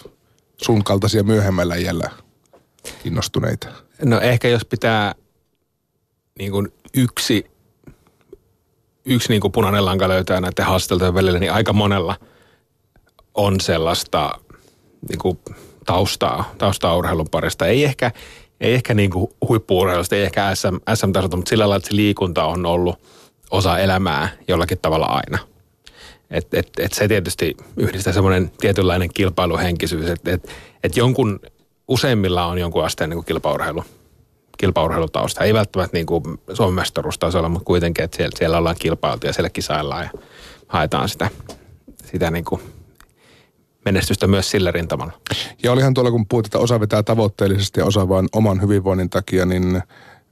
sun 0.57 0.83
kaltaisia 0.83 1.23
myöhemmällä 1.23 1.75
iällä 1.75 2.09
innostuneita? 3.05 3.67
No 4.05 4.19
ehkä 4.19 4.47
jos 4.47 4.65
pitää 4.65 5.15
niin 6.39 6.51
kuin 6.51 6.73
yksi 6.93 7.45
yksi 9.07 9.29
niin 9.29 9.41
kuin 9.41 9.51
punainen 9.51 9.85
lanka 9.85 10.07
löytää 10.07 10.41
näiden 10.41 10.65
haasteltujen 10.65 11.13
välillä, 11.13 11.39
niin 11.39 11.53
aika 11.53 11.73
monella 11.73 12.15
on 13.33 13.59
sellaista 13.59 14.31
niin 15.09 15.19
kuin 15.19 15.39
taustaa, 15.85 16.53
taustaa 16.57 16.95
urheilun 16.97 17.29
parista. 17.31 17.65
Ei 17.65 17.83
ehkä, 17.83 18.11
ei 18.61 18.73
ehkä 18.73 18.93
niin 18.93 19.11
kuin 19.11 19.27
huippuurheilusta, 19.47 20.15
ei 20.15 20.23
ehkä 20.23 20.55
SM, 20.55 20.95
SM-tasolta, 20.95 21.37
mutta 21.37 21.49
sillä 21.49 21.61
lailla, 21.61 21.75
että 21.75 21.89
se 21.89 21.95
liikunta 21.95 22.45
on 22.45 22.65
ollut 22.65 22.99
osa 23.51 23.77
elämää 23.77 24.29
jollakin 24.47 24.77
tavalla 24.81 25.05
aina. 25.05 25.37
Et, 26.31 26.53
et, 26.53 26.69
et 26.79 26.93
se 26.93 27.07
tietysti 27.07 27.57
yhdistää 27.77 28.13
semmoinen 28.13 28.51
tietynlainen 28.59 29.09
kilpailuhenkisyys, 29.13 30.09
että 30.09 30.31
et, 30.31 30.49
et 30.83 30.97
jonkun, 30.97 31.39
useimmilla 31.87 32.45
on 32.45 32.57
jonkun 32.57 32.85
asteen 32.85 33.09
niin 33.09 33.25
kilpaurheilu 33.25 33.83
kilpaurheilutausta. 34.57 35.43
Ei 35.43 35.53
välttämättä 35.53 35.97
niin 35.97 36.05
kuin 36.05 36.23
Suomen 36.53 36.75
mestaruustasolla, 36.75 37.49
mutta 37.49 37.65
kuitenkin, 37.65 38.05
että 38.05 38.17
siellä, 38.17 38.37
siellä 38.37 38.57
ollaan 38.57 38.75
kilpailtu 38.79 39.27
ja 39.27 39.33
siellä 39.33 39.49
kisaillaan 39.49 40.03
ja 40.03 40.21
haetaan 40.67 41.09
sitä, 41.09 41.29
sitä 42.05 42.31
niin 42.31 42.45
kuin 42.45 42.61
menestystä 43.85 44.27
myös 44.27 44.51
sillä 44.51 44.71
rintamalla. 44.71 45.13
Ja 45.63 45.71
olihan 45.71 45.93
tuolla, 45.93 46.11
kun 46.11 46.25
puhuit, 46.27 46.45
että 46.45 46.59
osa 46.59 46.79
vetää 46.79 47.03
tavoitteellisesti 47.03 47.79
ja 47.79 47.85
osa 47.85 48.09
vain 48.09 48.27
oman 48.33 48.61
hyvinvoinnin 48.61 49.09
takia, 49.09 49.45
niin 49.45 49.81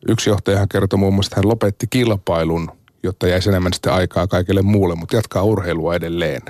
yksi 0.08 0.30
johtajahan 0.30 0.70
kertoi 0.70 1.00
muun 1.00 1.14
muassa, 1.14 1.28
että 1.28 1.36
hän 1.36 1.50
lopetti 1.50 1.88
kilpailun, 1.90 2.72
jotta 3.04 3.28
jäisi 3.28 3.50
enemmän 3.50 3.74
sitten 3.74 3.94
aikaa 3.94 4.28
kaikille 4.28 4.62
muulle, 4.62 4.96
mutta 4.96 5.16
jatkaa 5.16 5.44
urheilua 5.44 5.96
edelleen. 5.96 6.42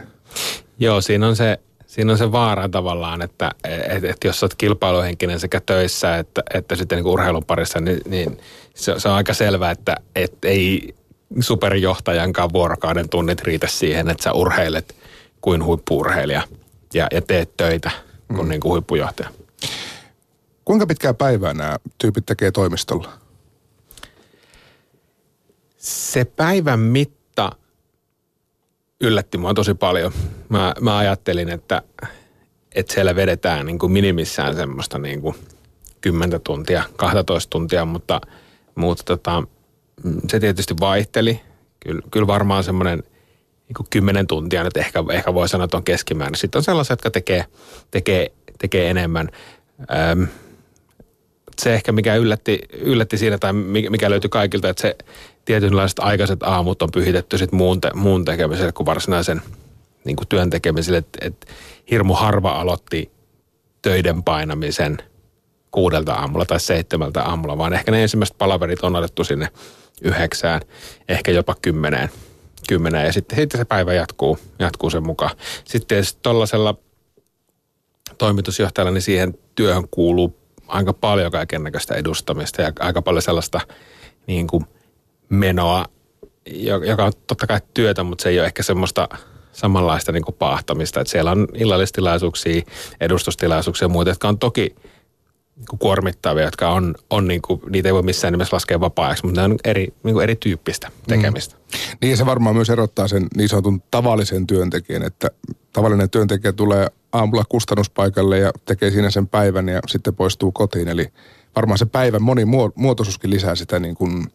Joo, 0.80 1.02
siinä 1.02 1.28
on 1.28 1.36
se 1.36 1.60
siinä 1.96 2.12
on 2.12 2.18
se 2.18 2.32
vaara 2.32 2.70
tavallaan, 2.70 3.22
että 3.22 3.52
et, 3.64 4.04
et 4.04 4.24
jos 4.24 4.44
olet 4.44 4.56
kilpailuhenkinen 4.56 5.40
sekä 5.40 5.62
töissä 5.66 6.18
että, 6.18 6.44
että 6.54 6.76
sitten 6.76 6.96
niin 6.96 7.08
urheilun 7.08 7.46
parissa, 7.46 7.80
niin, 7.80 8.02
niin 8.06 8.38
se, 8.74 8.94
se 8.98 9.10
on 9.10 9.16
aika 9.16 9.34
selvää, 9.34 9.72
että 9.72 9.96
et 10.16 10.46
ei 10.46 10.96
superjohtajankaan 11.40 12.54
vuorokauden 12.54 13.10
tunnit 13.10 13.42
riitä 13.42 13.68
siihen, 13.68 14.10
että 14.10 14.24
sä 14.24 14.34
urheilet 14.34 14.96
kuin 15.42 15.64
huippuurheilija 15.64 16.42
ja, 16.94 17.08
ja 17.12 17.22
teet 17.22 17.58
töitä 17.58 17.92
kuin, 18.28 18.46
mm. 18.46 18.50
niin 18.50 18.62
kuin 18.62 18.72
huippujohtaja. 18.72 19.30
Kuinka 20.66 20.88
pitkää 20.88 21.14
päivää 21.14 21.54
nämä 21.54 21.78
tyypit 21.98 22.26
tekee 22.26 22.52
toimistolla? 22.52 23.10
Se 25.78 26.26
päivän 26.26 26.80
mitta 26.80 27.25
yllätti 29.06 29.38
mua 29.38 29.54
tosi 29.54 29.74
paljon. 29.74 30.12
Mä, 30.50 30.74
mä 30.82 30.98
ajattelin, 30.98 31.50
että, 31.50 31.82
että 32.76 32.94
siellä 32.94 33.16
vedetään 33.16 33.66
niin 33.66 33.80
kuin 33.80 33.92
minimissään 33.92 34.56
semmoista 34.56 35.00
niin 35.00 35.22
kuin 35.22 35.36
10 36.02 36.42
tuntia, 36.42 36.84
12 36.96 37.50
tuntia, 37.50 37.86
mutta, 37.86 38.22
mutta 38.76 39.04
tota, 39.04 39.44
se 40.28 40.40
tietysti 40.40 40.74
vaihteli. 40.80 41.42
Kyllä, 41.80 42.02
kyllä 42.12 42.28
varmaan 42.28 42.64
semmoinen 42.64 43.04
niin 43.68 43.88
10 43.90 44.28
tuntia 44.28 44.64
nyt 44.64 44.78
ehkä, 44.78 45.04
ehkä 45.12 45.34
voi 45.34 45.50
sanoa, 45.50 45.66
että 45.66 45.78
on 45.78 45.84
keskimäärin. 45.84 46.38
Sitten 46.38 46.60
on 46.60 46.64
sellaisia, 46.64 46.94
jotka 46.94 47.12
tekee, 47.12 47.46
tekee, 47.92 48.32
tekee 48.60 48.90
enemmän. 48.90 49.30
Öm, 50.12 50.28
se 51.62 51.74
ehkä 51.74 51.92
mikä 51.92 52.16
yllätti, 52.16 52.60
yllätti 52.74 53.18
siinä 53.18 53.38
tai 53.38 53.54
mikä 53.90 54.10
löytyi 54.10 54.30
kaikilta, 54.30 54.70
että 54.70 54.82
se 54.82 54.96
tietynlaiset 55.46 56.00
aikaiset 56.00 56.44
aamut 56.44 56.82
on 56.82 56.90
pyhitetty 56.94 57.38
sit 57.38 57.52
muun, 57.52 57.82
te, 57.82 57.92
muun 57.94 58.26
tekemiselle 58.26 58.72
kuin 58.72 58.86
varsinaisen 58.86 59.42
niin 60.04 60.16
kuin 60.16 60.28
työn 60.28 60.50
tekemiselle. 60.50 60.98
Et, 60.98 61.18
et 61.22 61.46
hirmu 61.92 62.14
harva 62.14 62.52
aloitti 62.52 63.12
töiden 63.82 64.24
painamisen 64.24 64.98
kuudelta 65.72 66.14
aamulla 66.14 66.46
tai 66.46 66.60
seitsemältä 66.60 67.24
aamulla, 67.24 67.58
vaan 67.58 67.74
ehkä 67.74 67.92
ne 67.92 68.02
ensimmäiset 68.04 68.38
palaverit 68.38 68.84
on 68.84 68.96
otettu 68.96 69.24
sinne 69.24 69.48
yhdeksään, 70.02 70.62
ehkä 71.10 71.32
jopa 71.32 71.56
kymmeneen. 71.62 72.10
kymmeneen 72.68 73.06
ja 73.06 73.14
sitten, 73.14 73.36
sitten 73.36 73.58
se 73.58 73.66
päivä 73.66 73.94
jatkuu, 73.94 74.40
jatkuu 74.60 74.90
sen 74.90 75.06
mukaan. 75.06 75.32
Sitten 75.66 76.04
tuollaisella 76.22 76.76
toimitusjohtajalla, 78.18 78.92
niin 78.92 79.02
siihen 79.02 79.38
työhön 79.56 79.88
kuuluu 79.92 80.45
aika 80.68 80.94
paljon 80.94 81.32
kaiken 81.32 81.64
näköistä 81.64 81.96
edustamista 81.96 82.62
ja 82.62 82.72
aika 82.80 83.02
paljon 83.02 83.22
sellaista 83.22 83.62
niin 84.28 84.48
kuin 84.48 84.66
menoa, 85.30 85.86
joka 86.86 87.06
on 87.06 87.14
totta 87.28 87.48
kai 87.48 87.60
työtä, 87.74 88.04
mutta 88.04 88.24
se 88.24 88.30
ei 88.30 88.40
ole 88.40 88.46
ehkä 88.48 88.64
semmoista 88.64 89.10
samanlaista 89.52 90.12
niin 90.12 90.24
kuin 90.24 90.36
paahtamista. 90.36 91.02
Että 91.02 91.12
siellä 91.12 91.32
on 91.32 91.48
illallistilaisuuksia, 91.54 92.62
edustustilaisuuksia 93.00 93.86
ja 93.86 93.90
muita, 93.90 94.12
jotka 94.12 94.28
on 94.28 94.40
toki 94.40 94.76
kuormittavia, 95.80 96.44
jotka 96.44 96.70
on, 96.70 96.96
on 97.10 97.28
niin 97.28 97.42
kuin, 97.42 97.62
niitä 97.70 97.90
ei 97.90 97.94
voi 97.94 98.04
missään 98.04 98.32
nimessä 98.32 98.56
laskea 98.56 98.80
vapaa 98.80 99.16
mutta 99.24 99.42
ne 99.42 99.46
on 99.46 99.58
eri, 99.64 99.94
niin 100.04 100.14
kuin 100.14 100.24
erityyppistä 100.24 100.92
tekemistä. 101.08 101.56
Mm. 101.56 101.98
Niin 102.02 102.12
ja 102.12 102.18
se 102.18 102.26
varmaan 102.26 102.56
myös 102.56 102.70
erottaa 102.70 103.08
sen 103.08 103.28
niin 103.38 103.50
sanotun 103.50 103.82
tavallisen 103.92 104.48
työntekijän, 104.48 105.04
että 105.04 105.28
tavallinen 105.74 106.10
työntekijä 106.10 106.54
tulee 106.54 106.88
aamulla 107.12 107.44
kustannuspaikalle 107.50 108.40
ja 108.40 108.52
tekee 108.66 108.92
siinä 108.92 109.10
sen 109.10 109.28
päivän 109.28 109.70
ja 109.70 109.80
sitten 109.88 110.16
poistuu 110.16 110.52
kotiin. 110.52 110.88
Eli 110.88 111.08
varmaan 111.56 111.78
se 111.78 111.86
päivän 111.86 112.22
monimuotoisuuskin 112.22 113.30
lisää 113.30 113.56
sitä 113.56 113.80
niin 113.80 113.96
kuin 113.96 114.28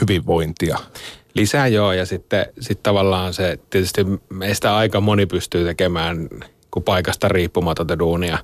hyvinvointia. 0.00 0.78
Lisää 1.34 1.66
joo 1.66 1.92
ja 1.92 2.06
sitten 2.06 2.46
sit 2.60 2.82
tavallaan 2.82 3.34
se 3.34 3.58
tietysti 3.70 4.06
meistä 4.28 4.76
aika 4.76 5.00
moni 5.00 5.26
pystyy 5.26 5.64
tekemään 5.64 6.28
kun 6.76 6.82
paikasta 6.82 7.28
riippumatonta 7.28 7.98
duunia, 7.98 8.38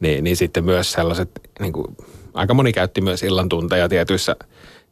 niin, 0.00 0.24
niin 0.24 0.36
sitten 0.36 0.64
myös 0.64 0.92
sellaiset, 0.92 1.30
niin 1.60 1.72
kuin, 1.72 1.96
aika 2.34 2.54
moni 2.54 2.72
käytti 2.72 3.00
myös 3.00 3.22
illan 3.22 3.48
tunteja 3.48 3.88
tietyissä, 3.88 4.36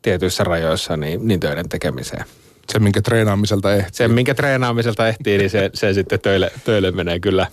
tietyissä 0.03 0.45
rajoissa 0.45 0.97
niin, 0.97 1.29
niin 1.29 1.41
töiden 1.41 1.69
tekemiseen. 1.69 2.25
Se, 2.73 2.79
minkä 2.79 3.03
treenaamiselta 3.03 3.75
ehtii. 3.75 3.93
Se, 3.93 4.09
minkä 4.09 4.35
treenaamiselta 4.35 5.09
ehtii, 5.09 5.39
niin 5.39 5.51
se, 5.51 5.71
se 5.75 5.95
sitten 5.95 6.21
töille, 6.21 6.51
töille 6.65 6.91
menee 6.91 7.21
kyllä 7.21 7.47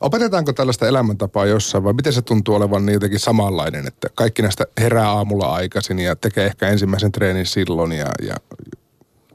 Opetetaanko 0.00 0.52
tällaista 0.52 0.88
elämäntapaa 0.88 1.46
jossain 1.46 1.84
vai 1.84 1.92
miten 1.92 2.12
se 2.12 2.22
tuntuu 2.22 2.54
olevan 2.54 2.86
niin 2.86 2.94
jotenkin 2.94 3.20
samanlainen, 3.20 3.86
että 3.86 4.08
kaikki 4.14 4.42
näistä 4.42 4.64
herää 4.80 5.10
aamulla 5.10 5.54
aikaisin 5.54 5.98
ja 5.98 6.16
tekee 6.16 6.46
ehkä 6.46 6.68
ensimmäisen 6.68 7.12
treenin 7.12 7.46
silloin 7.46 7.92
ja, 7.92 8.06
ja 8.22 8.34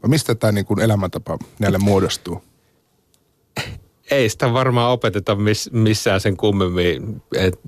mistä 0.08 0.36
tämä 0.36 0.51
niin 0.51 0.65
kuin 0.65 0.79
elämäntapa 0.79 1.38
näille 1.60 1.77
muodostuu? 1.77 2.49
Ei 4.11 4.29
sitä 4.29 4.53
varmaan 4.53 4.91
opeteta 4.91 5.35
miss, 5.35 5.71
missään 5.71 6.21
sen 6.21 6.37
kummemmin, 6.37 7.21
et, 7.35 7.59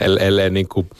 ellei 0.00 0.50
niin 0.50 0.68
kuin 0.68 0.90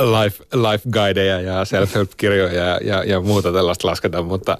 life, 0.00 0.44
life 0.54 0.90
guideja 0.90 1.40
ja 1.40 1.64
self-help-kirjoja 1.64 2.52
ja, 2.52 2.78
ja, 2.84 3.04
ja 3.04 3.20
muuta 3.20 3.52
tällaista 3.52 3.88
lasketa, 3.88 4.22
mutta, 4.22 4.58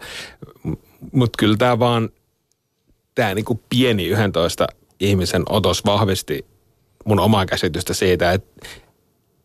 mutta 1.12 1.36
kyllä 1.38 1.56
tämä 1.56 1.78
vaan, 1.78 2.10
tämä 3.14 3.34
niin 3.34 3.60
pieni 3.68 4.06
11 4.06 4.66
ihmisen 5.00 5.42
otos 5.48 5.84
vahvisti 5.84 6.46
mun 7.04 7.20
omaa 7.20 7.46
käsitystä 7.46 7.94
siitä, 7.94 8.32
että, 8.32 8.66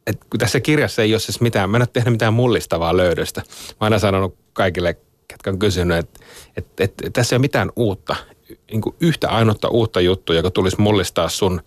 että 0.08 0.26
kun 0.30 0.40
tässä 0.40 0.60
kirjassa 0.60 1.02
ei 1.02 1.14
ole 1.14 1.20
siis 1.20 1.42
mitään, 1.42 1.70
mä 1.70 1.78
en 1.78 1.82
ole 1.82 1.90
tehnyt 1.94 2.14
mitään 2.14 2.34
mullistavaa 2.34 2.98
löydöstä. 2.98 3.42
Mä 3.42 3.46
oon 3.70 3.76
aina 3.80 4.00
sanonut 4.00 4.38
kaikille, 4.54 4.98
ketkä 5.28 5.50
on 5.50 5.60
kysynyt, 5.60 5.98
että, 5.98 6.20
että, 6.58 6.84
että 6.84 7.10
tässä 7.10 7.36
ei 7.36 7.38
ole 7.38 7.42
mitään 7.42 7.72
uutta, 7.76 8.16
niin 8.72 8.82
kuin 8.82 8.96
yhtä 9.00 9.30
ainutta 9.30 9.68
uutta 9.68 10.02
juttua, 10.02 10.36
joka 10.36 10.52
tulisi 10.52 10.82
mullistaa 10.82 11.30
sun 11.30 11.62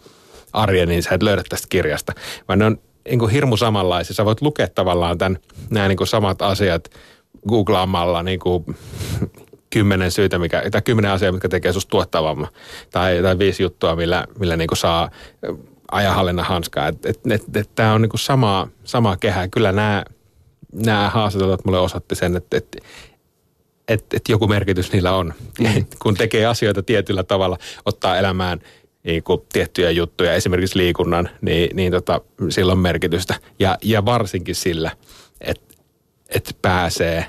arjen, 0.52 0.88
niin 0.88 1.02
sä 1.02 1.14
et 1.14 1.22
löydä 1.22 1.42
tästä 1.48 1.66
kirjasta. 1.70 2.12
Vaan 2.48 2.58
ne 2.58 2.64
on 2.64 2.78
niin 3.08 3.18
kuin 3.18 3.30
hirmu 3.30 3.56
samanlaisia. 3.56 4.14
Sä 4.14 4.24
voit 4.24 4.42
lukea 4.42 4.68
tavallaan 4.68 5.18
tämän, 5.18 5.38
nämä 5.70 5.88
niin 5.88 5.96
kuin 5.96 6.08
samat 6.08 6.42
asiat 6.42 6.90
googlaamalla 7.48 8.22
niin 8.22 8.40
kuin 8.40 8.64
kymmenen 9.72 10.10
syytä, 10.10 10.38
mikä, 10.38 10.62
tai 10.70 10.82
kymmenen 10.82 11.10
asiaa, 11.10 11.32
mitkä 11.32 11.48
tekee 11.48 11.72
susta 11.72 11.90
tuottavamman. 11.90 12.48
Tai, 12.90 13.22
tai 13.22 13.38
viisi 13.38 13.62
juttua, 13.62 13.96
millä, 13.96 14.26
millä 14.38 14.56
niin 14.56 14.68
kuin 14.68 14.78
saa 14.78 15.10
ajahallinnan 15.92 16.46
hanskaa. 16.46 16.90
Tämä 17.74 17.94
on 17.94 18.02
niin 18.02 18.10
kuin 18.10 18.20
samaa, 18.20 18.68
samaa 18.84 19.16
kehää. 19.16 19.48
Kyllä 19.48 19.72
nämä 19.72 20.04
nämä 20.72 21.10
haastattelut 21.10 21.64
mulle 21.64 21.78
osoitti 21.78 22.14
sen, 22.14 22.36
että, 22.36 22.56
että 22.56 22.78
että, 23.90 24.16
että 24.16 24.32
joku 24.32 24.48
merkitys 24.48 24.92
niillä 24.92 25.12
on. 25.12 25.34
Mm. 25.60 25.84
Kun 26.02 26.14
tekee 26.14 26.46
asioita 26.46 26.82
tietyllä 26.82 27.22
tavalla, 27.22 27.58
ottaa 27.84 28.18
elämään 28.18 28.60
niin 29.04 29.22
kuin 29.22 29.40
tiettyjä 29.52 29.90
juttuja, 29.90 30.34
esimerkiksi 30.34 30.78
liikunnan, 30.78 31.30
niin, 31.40 31.76
niin 31.76 31.92
tota, 31.92 32.20
sillä 32.48 32.72
on 32.72 32.78
merkitystä. 32.78 33.34
Ja, 33.58 33.78
ja 33.82 34.04
varsinkin 34.04 34.54
sillä, 34.54 34.90
että, 35.40 35.74
että 36.28 36.50
pääsee 36.62 37.26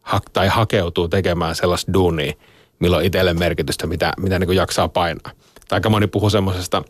ha, 0.00 0.20
tai 0.32 0.48
hakeutuu 0.48 1.08
tekemään 1.08 1.54
sellaista 1.54 1.92
duunia, 1.92 2.32
millä 2.78 2.96
on 2.96 3.04
itselle 3.04 3.34
merkitystä, 3.34 3.86
mitä, 3.86 4.12
mitä 4.18 4.38
niin 4.38 4.48
kuin 4.48 4.56
jaksaa 4.56 4.88
painaa. 4.88 5.32
Tai 5.68 5.76
aika 5.76 5.90
moni 5.90 6.06
puhuu 6.06 6.30
semmoisesta 6.30 6.82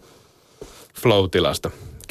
flow-tilasta. 1.02 1.70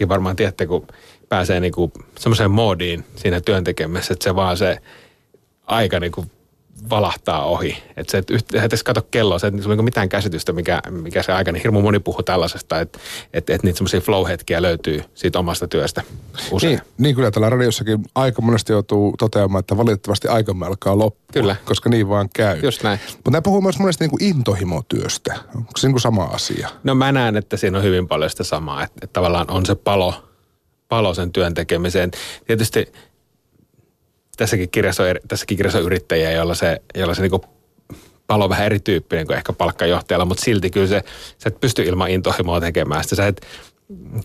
Varmaan 0.09 0.35
tiedätte, 0.35 0.65
kun 0.65 0.87
pääsee 1.29 1.59
niin 1.59 1.73
kuin 1.73 1.91
semmoiseen 2.19 2.51
moodiin 2.51 3.05
siinä 3.15 3.41
työntekemisessä, 3.41 4.13
että 4.13 4.23
se 4.23 4.35
vaan 4.35 4.57
se 4.57 4.77
aika 5.65 5.99
niin 5.99 6.11
kuin 6.11 6.31
valahtaa 6.89 7.45
ohi. 7.45 7.83
Että 7.97 8.11
se, 8.11 8.17
että 8.17 8.63
edes 8.63 8.83
kato 8.83 9.07
kelloa, 9.11 9.39
se 9.39 9.47
ei 9.47 9.53
ole 9.65 9.81
mitään 9.81 10.09
käsitystä, 10.09 10.53
mikä, 10.53 10.81
mikä 10.89 11.23
se 11.23 11.31
aika, 11.31 11.51
niin 11.51 11.61
hirmu 11.63 11.81
moni 11.81 11.99
puhuu 11.99 12.23
tällaisesta, 12.23 12.79
että, 12.79 12.99
että, 13.33 13.53
että 13.53 13.67
niitä 13.67 13.77
semmoisia 13.77 14.01
flow-hetkiä 14.01 14.61
löytyy 14.61 15.03
siitä 15.13 15.39
omasta 15.39 15.67
työstä 15.67 16.03
usein. 16.51 16.69
Niin, 16.69 16.81
niin 16.97 17.15
kyllä 17.15 17.31
täällä 17.31 17.49
radiossakin 17.49 17.99
aika 18.15 18.41
monesti 18.41 18.73
joutuu 18.73 19.15
toteamaan, 19.19 19.59
että 19.59 19.77
valitettavasti 19.77 20.27
aikamme 20.27 20.65
alkaa 20.65 20.97
loppua. 20.97 21.23
Kyllä. 21.33 21.55
Koska 21.65 21.89
niin 21.89 22.09
vaan 22.09 22.29
käy. 22.35 22.59
Just 22.63 22.83
näin. 22.83 22.99
Mutta 23.13 23.31
nämä 23.31 23.41
puhuu 23.41 23.61
myös 23.61 23.79
monesti 23.79 24.03
niin 24.03 24.11
kuin 24.11 24.23
intohimotyöstä. 24.23 25.35
Onko 25.55 25.71
se 25.77 25.87
niin 25.87 25.93
kuin 25.93 26.01
sama 26.01 26.23
asia? 26.23 26.69
No 26.83 26.95
mä 26.95 27.11
näen, 27.11 27.37
että 27.37 27.57
siinä 27.57 27.77
on 27.77 27.83
hyvin 27.83 28.07
paljon 28.07 28.29
sitä 28.29 28.43
samaa, 28.43 28.83
että, 28.83 28.99
että 29.03 29.13
tavallaan 29.13 29.51
on 29.51 29.65
se 29.65 29.75
palo, 29.75 30.23
palo 30.89 31.13
sen 31.13 31.31
työn 31.31 31.53
tekemiseen. 31.53 32.11
Tietysti 32.47 32.91
tässäkin 34.43 34.69
kirjassa 34.69 35.03
on, 35.03 35.09
tässäkin 35.27 35.57
kirjassa 35.57 35.79
on 35.79 35.85
yrittäjiä, 35.85 36.31
joilla 36.31 36.55
se, 36.55 36.81
joilla 36.95 37.15
se 37.15 37.21
niin 37.21 37.41
palo 38.27 38.43
on 38.43 38.49
vähän 38.49 38.65
erityyppinen 38.65 39.27
kuin 39.27 39.37
ehkä 39.37 39.53
palkkajohtajalla, 39.53 40.25
mutta 40.25 40.43
silti 40.43 40.69
kyllä 40.69 40.87
se, 40.87 41.03
sä 41.37 41.47
et 41.47 41.59
pysty 41.59 41.83
ilman 41.83 42.09
intohimoa 42.09 42.61
tekemään 42.61 43.03
sitä. 43.03 43.15
Sä 43.15 43.27
et, 43.27 43.47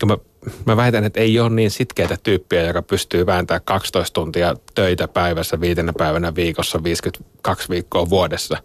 mä, 0.05 0.17
mä 0.65 0.77
väitän, 0.77 1.03
että 1.03 1.19
ei 1.19 1.39
ole 1.39 1.49
niin 1.49 1.71
sitkeitä 1.71 2.17
tyyppiä, 2.23 2.61
joka 2.61 2.81
pystyy 2.81 3.25
vääntämään 3.25 3.61
12 3.65 4.13
tuntia 4.13 4.55
töitä 4.75 5.07
päivässä, 5.07 5.61
viitenä 5.61 5.93
päivänä 5.97 6.35
viikossa, 6.35 6.83
52 6.83 7.69
viikkoa 7.69 8.09
vuodessa, 8.09 8.57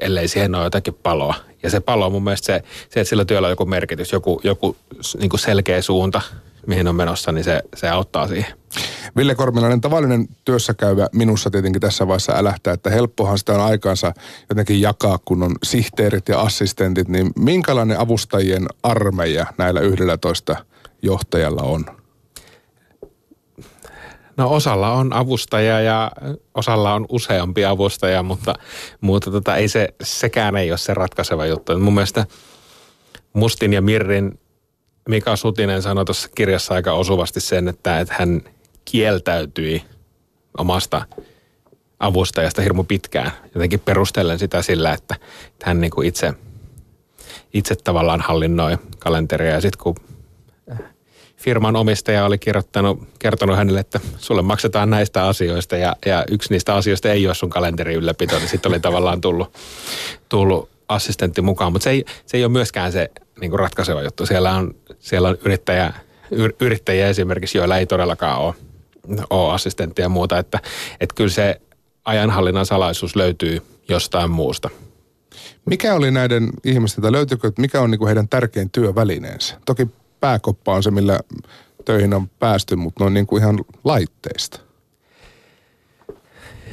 ellei 0.00 0.28
siihen 0.28 0.54
ole 0.54 0.64
jotakin 0.64 0.94
paloa. 0.94 1.34
Ja 1.62 1.70
se 1.70 1.80
palo 1.80 2.06
on 2.06 2.12
mun 2.12 2.24
mielestä 2.24 2.46
se, 2.46 2.62
se 2.88 3.00
että 3.00 3.08
sillä 3.08 3.24
työllä 3.24 3.46
on 3.46 3.52
joku 3.52 3.66
merkitys, 3.66 4.12
joku, 4.12 4.40
joku 4.44 4.76
niin 5.18 5.38
selkeä 5.38 5.82
suunta, 5.82 6.20
mihin 6.66 6.88
on 6.88 6.94
menossa, 6.94 7.32
niin 7.32 7.44
se, 7.44 7.62
se 7.76 7.88
auttaa 7.88 8.28
siihen. 8.28 8.59
Ville 9.16 9.34
Kormilainen, 9.34 9.80
tavallinen 9.80 10.28
työssäkäyvä 10.44 11.08
minussa 11.12 11.50
tietenkin 11.50 11.80
tässä 11.80 12.06
vaiheessa 12.06 12.32
älähtää, 12.36 12.74
että 12.74 12.90
helppohan 12.90 13.38
sitä 13.38 13.52
on 13.52 13.60
aikaansa 13.60 14.12
jotenkin 14.48 14.80
jakaa, 14.80 15.18
kun 15.24 15.42
on 15.42 15.54
sihteerit 15.62 16.28
ja 16.28 16.40
assistentit, 16.40 17.08
niin 17.08 17.30
minkälainen 17.38 18.00
avustajien 18.00 18.66
armeija 18.82 19.46
näillä 19.58 19.80
11 19.80 20.56
johtajalla 21.02 21.62
on? 21.62 21.84
No 24.36 24.50
osalla 24.50 24.92
on 24.92 25.12
avustaja 25.12 25.80
ja 25.80 26.10
osalla 26.54 26.94
on 26.94 27.06
useampi 27.08 27.64
avustaja, 27.64 28.22
mutta, 28.22 28.54
mutta 29.00 29.30
tota, 29.30 29.56
ei 29.56 29.68
se, 29.68 29.88
sekään 30.02 30.56
ei 30.56 30.70
ole 30.70 30.78
se 30.78 30.94
ratkaiseva 30.94 31.46
juttu. 31.46 31.78
Mun 31.78 31.94
mielestä 31.94 32.26
Mustin 33.32 33.72
ja 33.72 33.82
Mirrin 33.82 34.40
Mika 35.08 35.36
Sutinen 35.36 35.82
sanoi 35.82 36.04
tuossa 36.04 36.28
kirjassa 36.34 36.74
aika 36.74 36.92
osuvasti 36.92 37.40
sen, 37.40 37.68
että, 37.68 38.00
että 38.00 38.14
hän 38.18 38.42
kieltäytyi 38.84 39.82
omasta 40.58 41.02
avustajasta 42.00 42.62
hirmu 42.62 42.84
pitkään. 42.84 43.32
Jotenkin 43.54 43.80
perustellen 43.80 44.38
sitä 44.38 44.62
sillä, 44.62 44.92
että, 44.92 45.16
hän 45.62 45.80
niin 45.80 45.90
kuin 45.90 46.08
itse, 46.08 46.32
itse 47.54 47.76
tavallaan 47.76 48.20
hallinnoi 48.20 48.78
kalenteria. 48.98 49.52
Ja 49.52 49.60
sitten 49.60 49.82
kun 49.82 49.94
firman 51.36 51.76
omistaja 51.76 52.24
oli 52.24 52.38
kirjoittanut, 52.38 53.08
kertonut 53.18 53.56
hänelle, 53.56 53.80
että 53.80 54.00
sulle 54.18 54.42
maksetaan 54.42 54.90
näistä 54.90 55.26
asioista 55.26 55.76
ja, 55.76 55.96
ja 56.06 56.24
yksi 56.30 56.52
niistä 56.52 56.74
asioista 56.74 57.08
ei 57.08 57.26
ole 57.26 57.34
sun 57.34 57.50
kalenteri 57.50 57.94
ylläpito, 57.94 58.38
niin 58.38 58.48
sitten 58.48 58.72
oli 58.72 58.80
tavallaan 58.80 59.20
tullut, 59.20 59.58
tullut 60.28 60.70
assistentti 60.88 61.42
mukaan. 61.42 61.72
Mutta 61.72 61.84
se 61.84 61.90
ei, 61.90 62.04
se 62.26 62.36
ei 62.36 62.44
ole 62.44 62.52
myöskään 62.52 62.92
se 62.92 63.10
niin 63.40 63.50
kuin 63.50 63.60
ratkaiseva 63.60 64.02
juttu. 64.02 64.26
Siellä 64.26 64.52
on, 64.52 64.74
siellä 64.98 65.28
on 65.28 65.38
yrittäjä, 65.44 65.92
yrittäjiä 66.60 67.08
esimerkiksi, 67.08 67.58
joilla 67.58 67.78
ei 67.78 67.86
todellakaan 67.86 68.38
ole, 68.38 68.54
ole 69.30 69.52
assistenttia 69.52 70.04
ja 70.04 70.08
muuta. 70.08 70.38
Että, 70.38 70.58
että 71.00 71.14
kyllä 71.14 71.30
se 71.30 71.60
ajanhallinnan 72.04 72.66
salaisuus 72.66 73.16
löytyy 73.16 73.62
jostain 73.88 74.30
muusta. 74.30 74.70
Mikä 75.66 75.94
oli 75.94 76.10
näiden 76.10 76.48
ihmisten, 76.64 77.02
tai 77.02 77.12
löytyykö, 77.12 77.52
mikä 77.58 77.80
on 77.80 77.90
niin 77.90 77.98
kuin 77.98 78.06
heidän 78.06 78.28
tärkein 78.28 78.70
työvälineensä? 78.70 79.60
Toki 79.66 79.88
pääkoppa 80.20 80.74
on 80.74 80.82
se, 80.82 80.90
millä 80.90 81.20
töihin 81.84 82.14
on 82.14 82.28
päästy, 82.28 82.76
mutta 82.76 83.04
noin 83.04 83.14
niin 83.14 83.26
kuin 83.26 83.42
ihan 83.42 83.64
laitteista. 83.84 84.60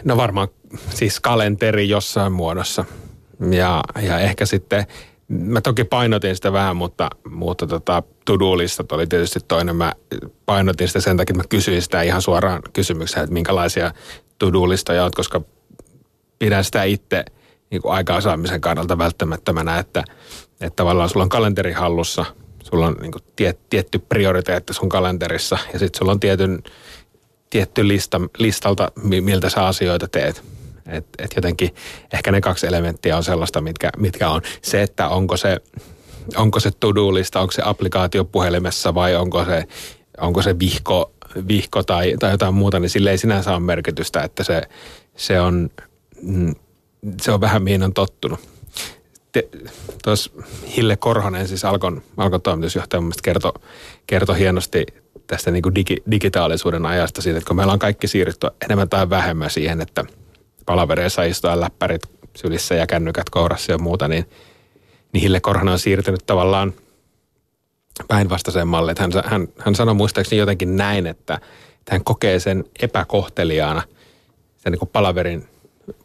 No 0.04 0.18
varmaan 0.18 0.48
siis 0.90 1.20
kalenteri 1.20 1.90
jossain 1.90 2.34
muodossa. 2.34 2.86
Ja, 3.52 3.84
ja 4.02 4.20
ehkä 4.20 4.46
sitten 4.46 4.86
Mä 5.28 5.62
toki 5.62 5.84
painotin 5.84 6.36
sitä 6.36 6.54
vähän, 6.54 6.76
mutta, 6.76 7.10
mutta 7.30 7.68
tota, 7.68 8.04
to-do-listat 8.26 8.92
oli 8.92 9.08
tietysti 9.08 9.40
toinen. 9.48 9.76
Mä 9.76 9.94
painotin 10.46 10.88
sitä 10.88 11.02
sen 11.02 11.18
takia, 11.18 11.34
että 11.34 11.44
mä 11.44 11.48
kysyin 11.50 11.82
sitä 11.82 12.02
ihan 12.02 12.22
suoraan 12.22 12.62
kysymykseen, 12.74 13.24
että 13.24 13.34
minkälaisia 13.34 13.92
to-do-listoja 14.40 15.04
oot, 15.04 15.16
koska 15.16 15.42
pidän 16.40 16.64
sitä 16.64 16.84
itse 16.84 17.26
niin 17.70 17.82
kuin 17.82 17.94
aikaansaamisen 17.94 18.62
kannalta 18.62 18.98
välttämättömänä, 18.98 19.80
että, 19.80 20.04
että 20.62 20.76
tavallaan 20.76 21.10
sulla 21.10 21.24
on 21.24 21.30
kalenteri 21.30 21.72
hallussa, 21.72 22.26
sulla 22.64 22.88
on 22.88 22.96
niin 23.02 23.12
kuin 23.12 23.24
tie, 23.36 23.56
tietty 23.70 24.00
prioriteetti 24.00 24.74
sun 24.74 24.90
kalenterissa 24.90 25.58
ja 25.74 25.80
sitten 25.80 26.00
sulla 26.00 26.12
on 26.12 26.20
tietyn, 26.20 26.64
tietty 27.50 27.88
lista, 27.88 28.22
listalta, 28.38 28.92
miltä 29.22 29.50
sä 29.50 29.66
asioita 29.66 30.08
teet. 30.08 30.57
Et, 30.88 31.06
et 31.20 31.32
jotenkin 31.36 31.76
ehkä 32.14 32.32
ne 32.32 32.42
kaksi 32.42 32.68
elementtiä 32.68 33.18
on 33.18 33.24
sellaista, 33.24 33.62
mitkä, 33.62 33.90
mitkä 33.98 34.30
on. 34.30 34.42
Se, 34.62 34.82
että 34.82 35.10
onko 35.10 35.38
se, 35.38 35.58
onko 36.36 36.60
se 36.60 36.72
to-do-lista, 36.80 37.40
onko 37.40 37.52
se 37.52 37.62
applikaatio 37.66 38.26
puhelimessa 38.26 38.96
vai 38.96 39.16
onko 39.16 39.46
se, 39.46 39.68
onko 40.18 40.42
se 40.42 40.60
vihko, 40.60 41.12
vihko 41.48 41.84
tai, 41.84 42.16
tai 42.20 42.32
jotain 42.32 42.54
muuta, 42.54 42.80
niin 42.80 42.90
sille 42.90 43.12
ei 43.12 43.18
sinänsä 43.18 43.52
ole 43.52 43.60
merkitystä, 43.60 44.24
että 44.24 44.44
se, 44.44 44.62
se, 45.16 45.42
on, 45.42 45.70
mm, 46.22 46.56
se 47.22 47.32
on 47.32 47.42
vähän 47.42 47.64
mihin 47.64 47.84
on 47.84 47.94
tottunut. 47.94 48.40
Tuossa 50.04 50.32
Hille 50.78 50.96
Korhonen, 50.96 51.48
siis 51.48 51.66
Alkon, 51.66 52.02
Alkon 52.18 52.42
toimitusjohtaja, 52.42 53.02
mun 53.02 53.14
kertoi 53.24 53.52
kerto 54.08 54.34
hienosti 54.34 54.86
tästä 55.28 55.52
niin 55.52 55.64
kuin 55.64 55.76
digi, 55.76 55.98
digitaalisuuden 56.12 56.86
ajasta 56.86 57.22
siitä, 57.22 57.38
että 57.38 57.48
kun 57.48 57.56
meillä 57.56 57.74
on 57.74 57.80
kaikki 57.80 58.08
siirrytty 58.08 58.48
enemmän 58.66 58.90
tai 58.90 59.10
vähemmän 59.10 59.50
siihen, 59.50 59.82
että– 59.82 60.04
palavereissa 60.68 61.24
istua 61.24 61.62
läppärit 61.62 62.02
sylissä 62.36 62.76
ja 62.76 62.88
kännykät 62.88 63.30
kourassa 63.30 63.72
ja 63.72 63.78
muuta, 63.78 64.08
niin, 64.08 64.26
Hille 65.14 65.40
Korhonen 65.40 65.72
on 65.72 65.80
siirtynyt 65.80 66.26
tavallaan 66.26 66.74
päinvastaiseen 68.08 68.68
malliin. 68.68 68.98
Hän, 69.00 69.12
hän, 69.26 69.48
hän 69.58 69.76
sanoi 69.76 69.96
muistaakseni 69.96 70.40
jotenkin 70.40 70.78
näin, 70.78 71.08
että, 71.08 71.36
että 71.80 71.92
hän 71.92 72.04
kokee 72.04 72.40
sen 72.40 72.64
epäkohteliaana 72.82 73.82
sen 74.58 74.72
niin 74.72 74.90
palaverin, 74.94 75.48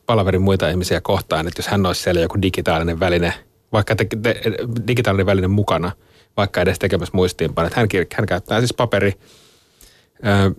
palaverin 0.06 0.42
muita 0.42 0.68
ihmisiä 0.68 1.00
kohtaan, 1.00 1.48
että 1.48 1.58
jos 1.58 1.68
hän 1.68 1.86
olisi 1.86 2.02
siellä 2.02 2.20
joku 2.20 2.42
digitaalinen 2.42 3.00
väline, 3.00 3.34
vaikka 3.72 3.96
te, 3.96 4.06
te, 4.22 4.40
digitaalinen 4.86 5.26
väline 5.26 5.48
mukana, 5.48 5.92
vaikka 6.36 6.60
edes 6.60 6.78
tekemässä 6.78 7.16
muistiinpanot. 7.16 7.74
Hän, 7.74 7.88
hän 8.14 8.26
käyttää 8.26 8.60
siis 8.60 8.74
paperi, 8.74 9.14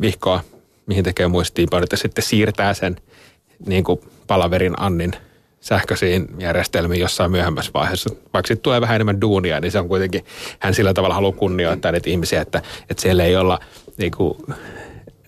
vihkoa, 0.01 0.43
mihin 0.85 1.03
tekee 1.03 1.27
muistiinpanot 1.27 1.91
ja 1.91 1.97
sitten 1.97 2.23
siirtää 2.23 2.73
sen– 2.73 2.95
niin 3.65 3.83
kuin 3.83 3.99
palaverin 4.27 4.73
Annin 4.77 5.11
sähköisiin 5.61 6.27
järjestelmiin 6.39 7.01
jossain 7.01 7.31
myöhemmässä 7.31 7.71
vaiheessa. 7.73 8.09
Vaikka 8.33 8.47
sitten 8.47 8.63
tulee 8.63 8.81
vähän 8.81 8.95
enemmän 8.95 9.21
duunia, 9.21 9.59
niin 9.59 9.71
se 9.71 9.79
on 9.79 9.87
kuitenkin, 9.87 10.25
hän 10.59 10.73
sillä 10.73 10.93
tavalla 10.93 11.15
haluaa 11.15 11.37
kunnioittaa 11.37 11.91
niitä 11.91 12.09
ihmisiä, 12.09 12.41
että, 12.41 12.61
että 12.89 13.01
siellä 13.01 13.23
ei 13.23 13.35
olla 13.35 13.59
niin 13.97 14.11
kuin, 14.17 14.37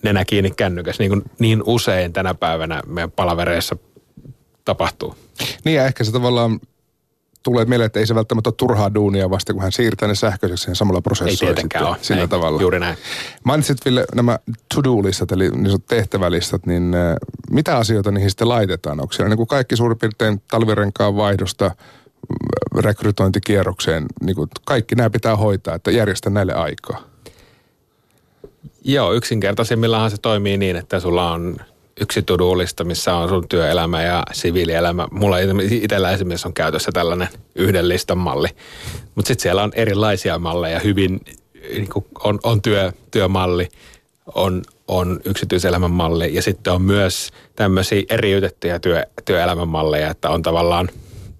nenä 0.02 0.24
kiinni 0.24 0.50
kännykäs, 0.50 0.98
niin, 0.98 1.08
kuin 1.08 1.22
niin 1.38 1.62
usein 1.66 2.12
tänä 2.12 2.34
päivänä 2.34 2.82
meidän 2.86 3.10
palavereissa 3.10 3.76
tapahtuu. 4.64 5.14
Niin 5.64 5.76
ja 5.76 5.86
ehkä 5.86 6.04
se 6.04 6.12
tavallaan 6.12 6.60
tulee 7.46 7.64
mieleen, 7.64 7.86
että 7.86 8.00
ei 8.00 8.06
se 8.06 8.14
välttämättä 8.14 8.48
ole 8.48 8.54
turhaa 8.56 8.94
duunia 8.94 9.30
vasta, 9.30 9.52
kun 9.52 9.62
hän 9.62 9.72
siirtää 9.72 10.08
ne 10.08 10.14
sähköiseksi 10.14 10.74
samalla 10.74 11.00
prosessorilla. 11.00 11.50
Ei 11.50 11.54
tietenkään 11.54 11.86
ole. 11.86 11.96
Sillä 12.02 12.22
ei, 12.22 12.28
tavalla. 12.28 12.60
Juuri 12.60 12.80
näin. 12.80 12.96
Mainitsit 13.44 13.84
Ville 13.84 14.04
nämä 14.14 14.38
to-do-listat, 14.74 15.32
eli 15.32 15.50
niin 15.50 15.82
tehtävälistat, 15.88 16.66
niin 16.66 16.94
äh, 16.94 17.16
mitä 17.50 17.76
asioita 17.76 18.10
niihin 18.10 18.30
sitten 18.30 18.48
laitetaan? 18.48 19.00
Onko 19.00 19.12
siellä 19.12 19.28
niin 19.28 19.36
kuin 19.36 19.46
kaikki 19.46 19.76
suurin 19.76 19.98
piirtein 19.98 20.42
talvirenkaan 20.50 21.16
vaihdosta 21.16 21.68
mm, 21.68 22.80
rekrytointikierrokseen, 22.80 24.06
niin 24.20 24.36
kuin 24.36 24.48
kaikki 24.64 24.94
nämä 24.94 25.10
pitää 25.10 25.36
hoitaa, 25.36 25.74
että 25.74 25.90
järjestä 25.90 26.30
näille 26.30 26.52
aikaa? 26.52 27.02
Joo, 28.84 29.12
yksinkertaisimmillaan 29.12 30.10
se 30.10 30.16
toimii 30.22 30.56
niin, 30.56 30.76
että 30.76 31.00
sulla 31.00 31.32
on 31.32 31.56
yksi 32.00 32.22
tudulista, 32.22 32.84
missä 32.84 33.14
on 33.14 33.28
sun 33.28 33.48
työelämä 33.48 34.02
ja 34.02 34.22
siviilielämä. 34.32 35.08
Mulla 35.10 35.38
itsellä 35.70 36.10
esimerkiksi 36.10 36.48
on 36.48 36.54
käytössä 36.54 36.92
tällainen 36.92 37.28
yhden 37.54 37.88
listan 37.88 38.18
malli. 38.18 38.48
Mutta 39.14 39.28
sitten 39.28 39.42
siellä 39.42 39.62
on 39.62 39.72
erilaisia 39.74 40.38
malleja, 40.38 40.80
hyvin 40.80 41.20
niin 41.72 41.88
on, 42.24 42.38
on 42.42 42.62
työ, 42.62 42.92
työmalli, 43.10 43.68
on, 44.34 44.62
on 44.88 45.20
yksityiselämän 45.24 45.90
malli 45.90 46.34
ja 46.34 46.42
sitten 46.42 46.72
on 46.72 46.82
myös 46.82 47.30
tämmöisiä 47.56 48.02
eriytettyjä 48.10 48.78
työ, 48.78 49.02
työelämän 49.24 49.68
malleja, 49.68 50.10
että 50.10 50.30
on 50.30 50.42
tavallaan 50.42 50.88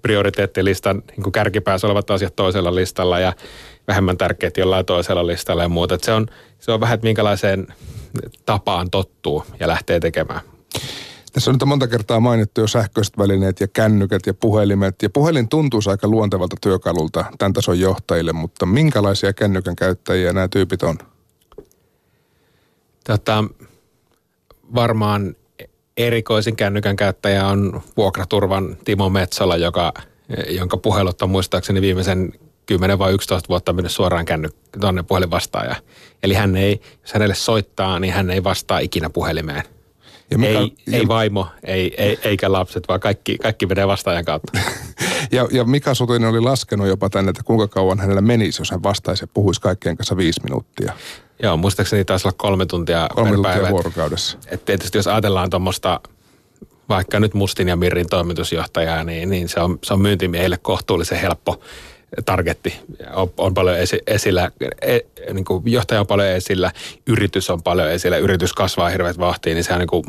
prioriteettilistan 0.03 1.03
niin 1.17 1.33
kärkipäässä 1.33 1.87
olevat 1.87 2.11
asiat 2.11 2.37
toisella 2.37 2.75
listalla 2.75 3.19
ja 3.19 3.33
vähemmän 3.89 4.17
tärkeät 4.17 4.57
jollain 4.57 4.87
toisella 4.87 5.27
listalla 5.27 5.63
ja 5.63 5.69
muuta. 5.69 5.99
se 6.03 6.13
on, 6.13 6.27
se 6.59 6.73
on 6.73 6.81
vähän, 6.81 6.95
että 6.95 7.07
minkälaiseen 7.07 7.67
tapaan 8.47 8.91
tottuu 8.91 9.45
ja 9.61 9.69
lähtee 9.69 10.01
tekemään. 10.01 10.41
Tässä 11.33 11.51
on 11.51 11.55
nyt 11.55 11.69
monta 11.69 11.89
kertaa 11.89 12.21
mainittu 12.21 12.61
jo 12.61 12.67
sähköiset 12.67 13.19
välineet 13.19 13.61
ja 13.61 13.69
kännykät 13.69 14.27
ja 14.27 14.35
puhelimet. 14.35 15.03
Ja 15.03 15.11
puhelin 15.11 15.49
tuntuu 15.49 15.81
aika 15.87 16.09
luontevalta 16.09 16.57
työkalulta 16.61 17.25
tämän 17.39 17.53
tason 17.53 17.81
johtajille, 17.81 18.33
mutta 18.33 18.67
minkälaisia 18.67 19.33
kännykän 19.33 19.77
käyttäjiä 19.77 20.33
nämä 20.33 20.49
tyypit 20.49 20.83
on? 20.83 20.99
Tota, 23.05 23.45
varmaan 24.75 25.37
erikoisin 25.97 26.57
kännykän 26.57 26.97
käyttäjä 26.97 27.47
on 27.47 27.83
vuokraturvan 27.97 28.77
Timo 28.85 29.11
Metsola, 29.11 29.57
joka, 29.57 29.93
jonka 30.49 30.77
puhelut 30.77 31.23
on 31.23 31.31
muistaakseni 31.31 31.81
viimeisen 31.81 32.33
10 32.67 32.99
vai 32.99 33.13
11 33.13 33.49
vuotta 33.49 33.73
mennyt 33.73 33.93
suoraan 33.93 34.25
känny 34.25 34.49
tuonne 34.81 35.03
puhelinvastaaja. 35.03 35.77
Eli 36.23 36.35
hän 36.35 36.57
ei, 36.57 36.81
jos 37.03 37.13
hänelle 37.13 37.35
soittaa, 37.35 37.99
niin 37.99 38.15
hän 38.15 38.31
ei 38.31 38.45
vastaa 38.45 38.79
ikinä 38.79 39.11
puhelimeen. 39.11 39.63
Ja 40.31 40.39
mikä, 40.39 40.59
ei, 40.59 40.73
ja... 40.87 40.99
ei 40.99 41.09
vaimo, 41.09 41.47
ei, 41.65 41.95
ei, 41.99 42.19
eikä 42.25 42.53
lapset, 42.53 42.89
vaan 42.89 43.01
kaikki, 43.01 43.39
kaikki 43.39 43.67
menee 43.67 43.87
vastaajan 43.87 44.25
kautta. 44.25 44.59
ja, 45.33 45.49
ja 45.53 45.65
Mika 45.65 45.95
Sutinen 45.95 46.29
oli 46.29 46.41
laskenut 46.41 46.87
jopa 46.87 47.11
tänne, 47.11 47.31
että 47.31 47.43
kuinka 47.43 47.69
kauan 47.69 47.99
hänellä 47.99 48.21
menisi, 48.21 48.61
jos 48.61 48.71
hän 48.71 48.83
vastaisi 48.83 49.25
ja 49.25 49.29
puhuisi 49.35 49.61
kaikkien 49.61 49.97
kanssa 49.97 50.17
viisi 50.17 50.41
minuuttia. 50.45 50.93
Joo, 51.43 51.57
muistaakseni 51.57 52.05
taisi 52.05 52.29
olla 52.29 52.37
kolme 52.39 52.67
tuntia 52.67 53.09
kolme 53.15 53.31
tuntia 53.35 53.53
päivä. 53.53 53.71
vuorokaudessa. 53.71 54.39
Et, 54.47 54.53
et 54.53 54.65
tietysti 54.65 54.99
jos 54.99 55.07
ajatellaan 55.07 55.51
tuommoista 55.51 56.01
vaikka 56.89 57.21
nyt 57.21 57.35
Mustin 57.35 57.69
ja 57.69 57.77
Mirrin 57.77 58.09
toimitusjohtajaa, 58.09 59.05
niin, 59.05 59.31
niin 59.31 59.49
se 59.49 59.61
on, 59.61 59.79
se 59.85 59.95
on 59.95 60.01
myyntimiehille 60.01 60.57
kohtuullisen 60.57 61.21
helppo 61.21 61.61
targetti 62.25 62.75
on, 63.15 63.33
on 63.37 63.55
paljon 63.55 63.79
esi, 63.79 63.99
esillä, 64.07 64.51
e, 64.83 64.99
niin 65.33 65.45
kuin 65.45 65.63
johtaja 65.67 66.01
on 66.01 66.07
paljon 66.07 66.29
esillä, 66.29 66.73
yritys 67.07 67.51
on 67.51 67.63
paljon 67.63 67.91
esillä, 67.91 68.17
yritys 68.17 68.53
kasvaa 68.53 68.89
hirveät 68.89 69.19
vahtiin, 69.19 69.55
niin 69.55 69.65
se 69.65 69.73
on 69.73 69.79
niin 69.79 69.89
kuin 69.89 70.05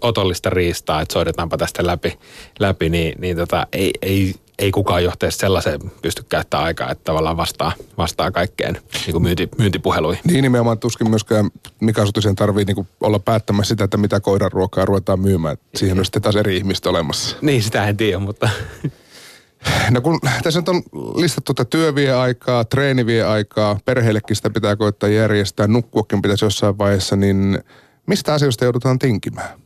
otollista 0.00 0.50
riistaa, 0.50 1.00
että 1.00 1.12
soidetaanpa 1.12 1.56
tästä 1.56 1.86
läpi, 1.86 2.18
läpi 2.58 2.88
niin, 2.88 3.20
niin 3.20 3.36
tota, 3.36 3.66
ei, 3.72 3.90
ei, 4.02 4.34
ei 4.58 4.70
kukaan 4.70 5.04
johtajasta 5.04 5.40
sellaisen 5.40 5.80
pysty 6.02 6.24
käyttämään 6.28 6.66
aikaa, 6.66 6.90
että 6.90 7.04
tavallaan 7.04 7.36
vastaa, 7.36 7.72
vastaa 7.98 8.30
kaikkeen 8.30 8.74
niin 8.74 9.12
kuin 9.12 9.22
myynti, 9.22 9.48
myyntipuheluihin. 9.58 10.22
Niin 10.26 10.42
nimenomaan 10.42 10.78
tuskin 10.78 11.10
myöskään 11.10 11.50
Mika 11.80 12.06
Sutisen 12.06 12.36
tarvii 12.36 12.64
niin 12.64 12.88
olla 13.00 13.18
päättämässä 13.18 13.68
sitä, 13.68 13.84
että 13.84 13.96
mitä 13.96 14.20
koiran 14.20 14.52
ruokaa 14.52 14.84
ruvetaan 14.84 15.20
myymään. 15.20 15.56
Siihen 15.74 15.98
on 15.98 16.04
sitten 16.04 16.22
taas 16.22 16.36
eri 16.36 16.56
ihmistä 16.56 16.90
olemassa. 16.90 17.36
Niin, 17.40 17.62
sitä 17.62 17.88
en 17.88 17.96
tiedä, 17.96 18.18
mutta 18.18 18.48
No 19.90 20.00
kun 20.00 20.20
tässä 20.42 20.60
nyt 20.60 20.68
on 20.68 20.82
listattu, 21.14 21.52
että 21.52 21.64
työ 21.64 21.94
vie 21.94 22.12
aikaa, 22.12 22.64
treeni 22.64 23.06
vie 23.06 23.22
aikaa, 23.24 23.78
perheellekin 23.84 24.36
sitä 24.36 24.50
pitää 24.50 24.76
koittaa 24.76 25.08
järjestää, 25.08 25.66
nukkuakin 25.66 26.22
pitäisi 26.22 26.44
jossain 26.44 26.78
vaiheessa, 26.78 27.16
niin 27.16 27.58
mistä 28.06 28.34
asioista 28.34 28.64
joudutaan 28.64 28.98
tinkimään? 28.98 29.60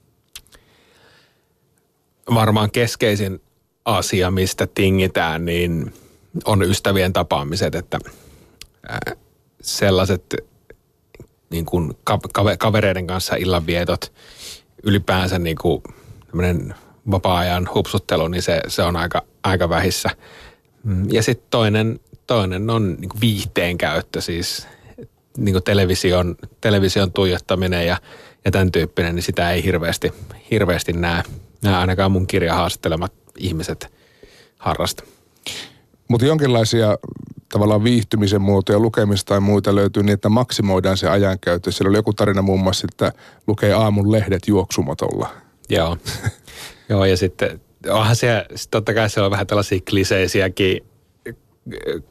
Varmaan 2.35 2.71
keskeisin 2.71 3.43
asia, 3.85 4.31
mistä 4.31 4.69
tingitään, 4.75 5.45
niin 5.45 5.95
on 6.45 6.63
ystävien 6.63 7.13
tapaamiset, 7.13 7.75
että 7.75 7.99
sellaiset 9.63 10.37
niin 11.51 11.65
kuin 11.65 11.93
kavereiden 12.59 13.07
kanssa 13.07 13.37
illanvietot, 13.37 14.13
ylipäänsä 14.83 15.39
niin 15.39 15.57
kuin 15.61 15.83
vapaa-ajan 17.11 17.69
hupsuttelu, 17.75 18.29
niin 18.29 18.43
se, 18.43 18.61
se 18.69 18.83
on 18.83 18.97
aika, 18.97 19.23
aika 19.43 19.69
vähissä. 19.69 20.11
Mm, 20.85 21.11
ja 21.11 21.23
sitten 21.23 21.47
toinen, 21.51 22.01
toinen 22.27 22.71
on 22.71 22.97
niin 23.01 23.11
viihteen 23.21 23.79
käyttö, 23.79 24.21
siis 24.21 24.67
niin 25.37 25.55
kuin 25.55 25.65
television, 25.65 26.37
television 26.61 27.13
tuijottaminen 27.13 27.87
ja, 27.87 27.97
ja 28.45 28.51
tämän 28.51 28.73
tyyppinen, 28.73 29.15
niin 29.15 29.23
sitä 29.23 29.51
ei 29.51 29.65
hirveästi, 29.65 30.13
hirveästi 30.51 30.93
näe, 30.93 31.23
näe 31.63 31.77
ainakaan 31.77 32.13
mun 32.13 32.27
kirjahaastattelemat 32.27 33.13
ihmiset 33.39 33.93
harrasta. 34.59 35.05
Mutta 36.09 36.27
jonkinlaisia 36.27 36.99
tavallaan 37.53 37.85
viihtymisen 37.85 38.43
muotoja, 38.43 38.79
lukemista 38.79 39.29
tai 39.29 39.41
muita 39.41 39.75
löytyy 39.75 40.03
niin, 40.03 40.15
että 40.15 40.29
maksimoidaan 40.29 40.97
se 40.97 41.09
ajankäyttö. 41.09 41.73
Siellä 41.73 41.89
oli 41.89 41.99
joku 41.99 42.13
tarina 42.13 42.43
muun 42.43 42.61
muassa, 42.61 42.87
että 42.93 43.13
lukee 43.47 43.73
aamun 43.73 44.13
lehdet 44.13 44.49
juoksumatolla. 44.49 45.29
Joo. 45.69 45.97
Joo, 46.89 47.05
ja 47.05 47.17
sitten 47.17 47.61
onhan 47.89 48.17
se, 48.17 48.47
totta 48.71 48.95
kai 48.95 49.11
se 49.11 49.21
on 49.21 49.31
vähän 49.31 49.47
tällaisia 49.47 49.81
kliseisiäkin 49.91 50.81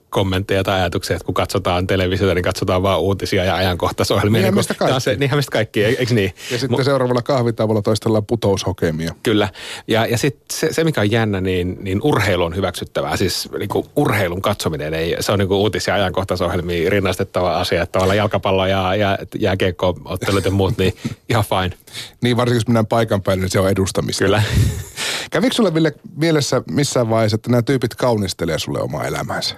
kommentteja 0.09 0.63
tai 0.63 0.79
ajatuksia, 0.79 1.15
että 1.15 1.25
kun 1.25 1.33
katsotaan 1.33 1.87
televisiota, 1.87 2.35
niin 2.35 2.43
katsotaan 2.43 2.83
vaan 2.83 2.99
uutisia 2.99 3.45
ja 3.45 3.55
ajankohtaisohjelmia. 3.55 4.37
Niinhän 4.39 4.53
niin 4.53 4.59
mistä 4.59 4.73
kaikki. 4.73 5.01
Se, 5.01 5.15
niinhän 5.15 5.37
mistä 5.37 5.51
kaikki, 5.51 5.83
eikö 5.83 6.13
niin? 6.13 6.33
Ja 6.51 6.59
sitten 6.59 6.79
Mu- 6.79 6.83
seuraavalla 6.83 7.21
kahvitavolla 7.21 7.81
toistellaan 7.81 8.25
putoushokemia. 8.25 9.15
Kyllä. 9.23 9.49
Ja, 9.87 10.05
ja 10.05 10.17
sitten 10.17 10.45
se, 10.51 10.73
se, 10.73 10.83
mikä 10.83 11.01
on 11.01 11.11
jännä, 11.11 11.41
niin, 11.41 11.77
niin 11.81 11.99
urheilu 12.03 12.43
on 12.43 12.55
hyväksyttävää. 12.55 13.17
Siis 13.17 13.49
niin 13.59 13.69
kuin 13.69 13.85
urheilun 13.95 14.41
katsominen, 14.41 14.93
ei, 14.93 15.15
se 15.19 15.31
on 15.31 15.39
niin 15.39 15.47
kuin 15.47 15.57
uutisia 15.57 15.97
ja 15.97 16.03
ajankohtaisohjelmia 16.03 16.89
rinnastettava 16.89 17.59
asia. 17.59 17.83
Että 17.83 17.91
tavallaan 17.91 18.17
jalkapallo 18.17 18.65
ja, 18.65 18.95
ja 18.95 19.17
jääkiekko-ottelut 19.39 20.45
ja 20.45 20.51
muut, 20.51 20.77
niin 20.77 20.93
ihan 21.29 21.43
fine. 21.43 21.77
niin, 22.21 22.37
varsinkin 22.37 22.57
jos 22.57 22.67
mennään 22.67 22.87
paikan 22.87 23.21
päälle, 23.21 23.41
niin 23.41 23.51
se 23.51 23.59
on 23.59 23.69
edustamista. 23.69 24.23
Kyllä. 24.23 24.43
Kävikö 25.29 25.55
sulle 25.55 25.73
Ville 25.73 25.93
mielessä 26.15 26.61
missään 26.71 27.09
vaiheessa, 27.09 27.35
että 27.35 27.49
nämä 27.49 27.61
tyypit 27.61 27.95
kaunistelee 27.95 28.59
sulle 28.59 28.81
omaa 28.81 29.05
elämäänsä? 29.05 29.55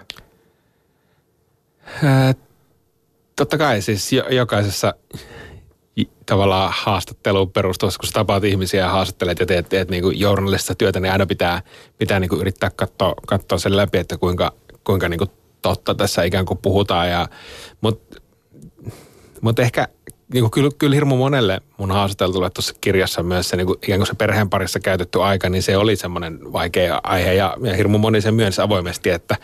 totta 3.35 3.57
kai 3.57 3.81
siis 3.81 4.11
jokaisessa 4.29 4.93
tavallaan 6.25 6.73
haastatteluun 6.75 7.51
perustuvassa, 7.51 7.99
kun 7.99 8.07
sä 8.07 8.13
tapaat 8.13 8.43
ihmisiä 8.43 8.81
ja 8.81 8.89
haastattelet 8.89 9.39
ja 9.39 9.45
teet, 9.45 9.69
teet 9.69 9.89
niin 9.89 10.19
journalistista 10.19 10.75
työtä, 10.75 10.99
niin 10.99 11.11
aina 11.11 11.25
pitää, 11.25 11.61
pitää 11.97 12.19
niin 12.19 12.29
kuin 12.29 12.41
yrittää 12.41 12.71
katsoa, 12.75 13.13
katsoa 13.27 13.57
sen 13.57 13.77
läpi, 13.77 13.97
että 13.97 14.17
kuinka, 14.17 14.53
kuinka 14.83 15.09
niin 15.09 15.17
kuin 15.17 15.31
totta 15.61 15.95
tässä 15.95 16.23
ikään 16.23 16.45
kuin 16.45 16.57
puhutaan. 16.57 17.09
Ja, 17.09 17.29
mutta 17.81 18.21
mut 19.41 19.59
ehkä 19.59 19.87
niin 20.33 20.41
kuin 20.41 20.51
kyllä, 20.51 20.69
kyllä 20.77 20.95
hirmu 20.95 21.17
monelle 21.17 21.61
mun 21.77 21.91
haastateltulle 21.91 22.49
tuossa 22.49 22.75
kirjassa 22.81 23.23
myös 23.23 23.49
se 23.49 23.57
niin 23.57 23.67
kuin, 23.67 23.79
ikään 23.83 23.99
kuin 23.99 24.07
se 24.07 24.13
perheen 24.13 24.49
parissa 24.49 24.79
käytetty 24.79 25.21
aika, 25.21 25.49
niin 25.49 25.63
se 25.63 25.77
oli 25.77 25.95
semmoinen 25.95 26.53
vaikea 26.53 26.99
aihe 27.03 27.33
ja, 27.33 27.57
ja 27.63 27.75
hirmu 27.75 27.97
moni 27.97 28.21
sen 28.21 28.33
myönsi 28.33 28.61
avoimesti, 28.61 29.09
että 29.09 29.35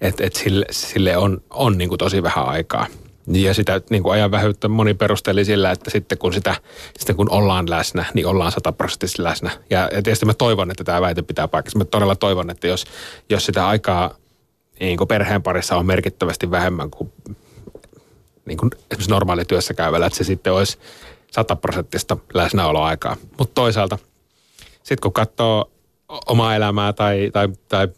et, 0.00 0.20
et 0.20 0.34
sille, 0.34 0.66
sille 0.70 1.16
on, 1.16 1.42
on 1.50 1.78
niin 1.78 1.88
kuin 1.88 1.98
tosi 1.98 2.22
vähän 2.22 2.46
aikaa. 2.46 2.86
Ja 3.26 3.54
sitä 3.54 3.80
niin 3.90 4.02
kuin 4.02 4.12
ajan 4.12 4.30
vähyyttä 4.30 4.68
moni 4.68 4.94
perusteli 4.94 5.44
sillä, 5.44 5.70
että 5.70 5.90
sitten 5.90 6.18
kun, 6.18 6.32
sitä, 6.32 6.54
sitten 6.98 7.16
kun 7.16 7.30
ollaan 7.30 7.70
läsnä, 7.70 8.04
niin 8.14 8.26
ollaan 8.26 8.52
sataprosenttisesti 8.52 9.22
läsnä. 9.22 9.50
Ja, 9.70 9.78
ja 9.92 10.02
tietysti 10.02 10.26
mä 10.26 10.34
toivon, 10.34 10.70
että 10.70 10.84
tämä 10.84 11.00
väite 11.00 11.22
pitää 11.22 11.48
paikassa. 11.48 11.78
Mä 11.78 11.84
todella 11.84 12.16
toivon, 12.16 12.50
että 12.50 12.66
jos, 12.66 12.84
jos 13.30 13.46
sitä 13.46 13.68
aikaa 13.68 14.14
niin 14.80 14.98
kuin 14.98 15.08
perheen 15.08 15.42
parissa 15.42 15.76
on 15.76 15.86
merkittävästi 15.86 16.50
vähemmän 16.50 16.90
kuin 16.90 17.12
niin 18.46 18.58
kuin 18.58 18.70
esimerkiksi 18.74 19.10
normaali 19.10 19.44
työssä 19.44 19.74
käyvällä, 19.74 20.06
että 20.06 20.16
se 20.16 20.24
sitten 20.24 20.52
olisi 20.52 20.78
sataprosenttista 21.30 22.16
läsnäoloaikaa. 22.34 23.16
Mutta 23.38 23.54
toisaalta, 23.54 23.98
sitten 24.76 25.00
kun 25.02 25.12
katsoo 25.12 25.70
omaa 26.26 26.56
elämää 26.56 26.92
tai, 26.92 27.30
tai, 27.32 27.48
tai 27.68 27.88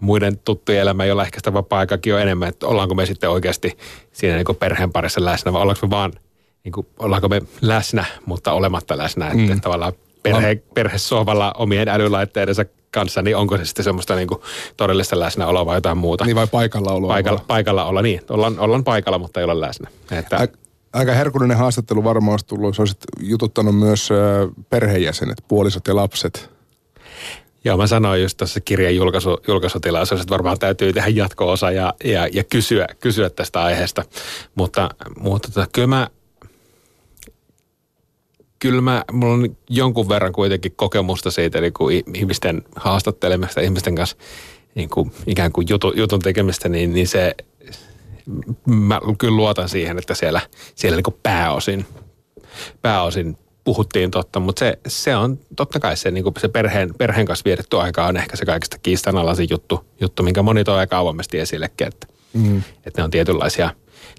muiden 0.00 0.38
tuttujen 0.38 0.80
elämää, 0.80 1.06
jolla 1.06 1.24
ehkä 1.24 1.38
sitä 1.38 1.52
vapaa-aikakin 1.52 2.14
on 2.14 2.20
enemmän, 2.20 2.48
että 2.48 2.66
ollaanko 2.66 2.94
me 2.94 3.06
sitten 3.06 3.30
oikeasti 3.30 3.78
siinä 4.12 4.36
niin 4.36 4.56
perheen 4.58 4.92
parissa 4.92 5.24
läsnä 5.24 5.52
vai 5.52 5.62
ollaanko 5.62 5.86
me 5.86 5.90
vaan, 5.90 6.12
niin 6.64 6.72
kuin, 6.72 6.86
ollaanko 6.98 7.28
me 7.28 7.42
läsnä, 7.60 8.04
mutta 8.26 8.52
olematta 8.52 8.98
läsnä, 8.98 9.26
että 9.26 9.54
mm. 9.54 9.60
tavallaan 9.60 9.92
perhe, 10.22 10.62
perhesohvalla 10.74 11.52
omien 11.58 11.88
älylaitteidensa 11.88 12.64
kanssa, 12.90 13.22
niin 13.22 13.36
onko 13.36 13.56
se 13.56 13.64
sitten 13.64 13.84
semmoista 13.84 14.14
niin 14.14 14.28
kuin 14.28 14.40
todellista 14.76 15.20
läsnäoloa 15.20 15.66
vai 15.66 15.76
jotain 15.76 15.98
muuta? 15.98 16.24
Niin 16.24 16.36
vai 16.36 16.46
paikalla 16.46 16.92
oloa? 16.92 17.08
Paikalla, 17.08 17.44
paikalla 17.46 17.84
olla, 17.84 18.02
niin. 18.02 18.20
Ollaan, 18.30 18.58
ollaan 18.58 18.84
paikalla, 18.84 19.18
mutta 19.18 19.40
ei 19.40 19.44
olla 19.44 19.60
läsnä. 19.60 19.90
Että, 20.10 20.48
aika 20.92 21.12
herkullinen 21.12 21.56
haastattelu 21.56 22.04
varmaan 22.04 22.32
olisi 22.32 22.46
tullut, 22.46 22.68
jos 22.68 22.80
olisit 22.80 22.98
jututtanut 23.20 23.78
myös 23.78 24.08
perheenjäsenet, 24.70 25.44
puolisot 25.48 25.88
ja 25.88 25.96
lapset. 25.96 26.50
Joo, 27.64 27.76
mä 27.76 27.86
sanoin 27.86 28.22
just 28.22 28.36
tuossa 28.36 28.60
kirjan 28.60 28.96
julkaisu, 28.96 29.38
julkaisutilaisuudessa, 29.48 30.22
että 30.22 30.32
varmaan 30.32 30.58
täytyy 30.58 30.92
tehdä 30.92 31.08
jatko-osa 31.08 31.70
ja, 31.70 31.94
ja, 32.04 32.28
ja 32.32 32.44
kysyä, 32.44 32.86
kysyä 33.00 33.30
tästä 33.30 33.62
aiheesta. 33.62 34.04
Mutta, 34.54 34.90
mutta 35.18 35.48
tota, 35.52 35.66
kyllä 35.72 35.86
mä, 35.86 36.08
kyllä 38.62 38.80
mä, 38.80 39.04
mulla 39.12 39.34
on 39.34 39.56
jonkun 39.70 40.08
verran 40.08 40.32
kuitenkin 40.32 40.72
kokemusta 40.76 41.30
siitä 41.30 41.60
niin 41.60 41.72
kuin 41.72 42.02
ihmisten 42.14 42.62
haastattelemista, 42.76 43.60
ihmisten 43.60 43.94
kanssa 43.94 44.16
niin 44.74 44.88
kuin, 44.88 45.12
ikään 45.26 45.52
kuin 45.52 45.66
jutu, 45.70 45.92
jutun 45.96 46.20
tekemistä, 46.20 46.68
niin, 46.68 46.92
niin 46.92 47.08
se, 47.08 47.34
mä 48.66 49.00
kyllä 49.18 49.36
luotan 49.36 49.68
siihen, 49.68 49.98
että 49.98 50.14
siellä, 50.14 50.40
siellä 50.74 50.96
niin 50.96 51.04
kuin 51.04 51.16
pääosin, 51.22 51.86
pääosin 52.82 53.38
puhuttiin 53.64 54.10
totta, 54.10 54.40
mutta 54.40 54.60
se, 54.60 54.78
se 54.88 55.16
on 55.16 55.38
totta 55.56 55.80
kai 55.80 55.96
se, 55.96 56.10
niin 56.10 56.24
kuin 56.24 56.34
se 56.38 56.48
perheen, 56.48 56.94
perheen 56.98 57.26
kanssa 57.26 57.44
vietetty 57.44 57.80
aika 57.80 58.06
on 58.06 58.16
ehkä 58.16 58.36
se 58.36 58.44
kaikista 58.44 58.78
kiistanalaisin 58.82 59.46
juttu, 59.50 59.84
juttu 60.00 60.22
minkä 60.22 60.42
moni 60.42 60.64
toi 60.64 60.78
aika 60.78 60.98
avoimesti 60.98 61.38
esillekin, 61.38 61.86
että, 61.86 62.06
mm. 62.32 62.62
että 62.86 63.00
ne 63.00 63.04
on 63.04 63.10
tietynlaisia, 63.10 63.70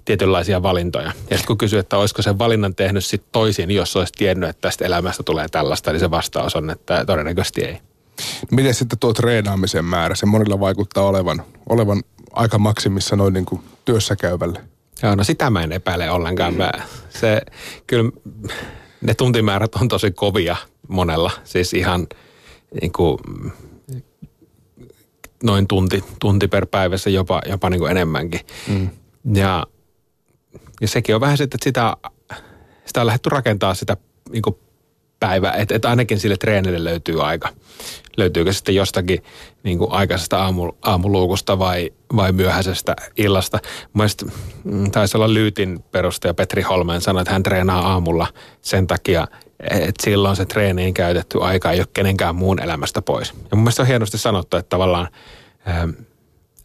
tietynlaisia 0.04 0.62
valintoja. 0.62 1.06
Ja 1.06 1.12
sitten 1.36 1.46
kun 1.46 1.58
kysyy, 1.58 1.78
että 1.78 1.98
olisiko 1.98 2.22
sen 2.22 2.38
valinnan 2.38 2.74
tehnyt 2.74 3.04
sit 3.04 3.22
toisin, 3.32 3.70
jos 3.70 3.96
olisi 3.96 4.12
tiennyt, 4.12 4.48
että 4.48 4.60
tästä 4.60 4.84
elämästä 4.84 5.22
tulee 5.22 5.48
tällaista, 5.48 5.92
niin 5.92 6.00
se 6.00 6.10
vastaus 6.10 6.56
on, 6.56 6.70
että 6.70 7.04
todennäköisesti 7.04 7.64
ei. 7.64 7.78
Miten 8.50 8.74
sitten 8.74 8.98
tuo 8.98 9.12
treenaamisen 9.12 9.84
määrä? 9.84 10.14
Se 10.14 10.26
monilla 10.26 10.60
vaikuttaa 10.60 11.04
olevan, 11.04 11.42
olevan 11.68 12.02
aika 12.32 12.58
maksimissa 12.58 13.16
noin 13.16 13.34
niin 13.34 13.46
kuin 13.46 13.60
työssä 13.84 14.16
käyvälle. 14.16 14.60
Joo, 15.02 15.14
no 15.14 15.24
sitä 15.24 15.50
mä 15.50 15.62
en 15.62 15.72
epäile 15.72 16.10
ollenkaan. 16.10 16.54
Mä, 16.54 16.72
se, 17.10 17.42
kyllä 17.86 18.10
ne 19.00 19.14
tuntimäärät 19.14 19.74
on 19.74 19.88
tosi 19.88 20.10
kovia 20.10 20.56
monella. 20.88 21.30
Siis 21.44 21.74
ihan 21.74 22.06
niin 22.80 22.92
kuin, 22.92 23.18
noin 25.42 25.66
tunti, 25.66 26.04
tunti 26.20 26.48
per 26.48 26.66
päivässä, 26.66 27.10
jopa, 27.10 27.42
jopa 27.48 27.70
niin 27.70 27.80
kuin 27.80 27.90
enemmänkin. 27.90 28.40
Mm. 28.68 28.88
Ja, 29.34 29.66
ja 30.84 30.88
sekin 30.88 31.14
on 31.14 31.20
vähän 31.20 31.38
sitten, 31.38 31.56
että 31.56 31.64
sitä, 31.64 31.96
sitä 32.86 33.00
on 33.00 33.06
lähdetty 33.06 33.28
rakentaa 33.30 33.74
sitä 33.74 33.96
niin 34.30 34.42
kuin 34.42 34.56
päivä, 35.20 35.52
että, 35.52 35.74
että 35.74 35.90
ainakin 35.90 36.20
sille 36.20 36.36
treenille 36.36 36.84
löytyy 36.84 37.26
aika. 37.26 37.48
Löytyykö 38.16 38.52
sitten 38.52 38.74
jostakin 38.74 39.22
niin 39.62 39.78
aikaisesta 39.90 40.42
aamu, 40.42 40.72
aamuluukusta 40.82 41.58
vai, 41.58 41.90
vai 42.16 42.32
myöhäisestä 42.32 42.96
illasta. 43.16 43.58
Mielestäni 43.94 44.32
mm, 44.64 44.90
taisi 44.90 45.16
olla 45.16 45.34
Lyytin 45.34 45.84
perustaja 45.90 46.34
Petri 46.34 46.62
Holmen 46.62 47.00
sanoi, 47.00 47.22
että 47.22 47.32
hän 47.32 47.42
treenaa 47.42 47.92
aamulla 47.92 48.26
sen 48.62 48.86
takia, 48.86 49.28
että 49.70 50.02
silloin 50.04 50.36
se 50.36 50.44
treeniin 50.44 50.94
käytetty 50.94 51.42
aika 51.42 51.72
ei 51.72 51.80
ole 51.80 51.88
kenenkään 51.94 52.36
muun 52.36 52.62
elämästä 52.62 53.02
pois. 53.02 53.30
Ja 53.30 53.56
mun 53.56 53.60
mielestä 53.64 53.82
on 53.82 53.88
hienosti 53.88 54.18
sanottu, 54.18 54.56
että 54.56 54.68
tavallaan 54.70 55.08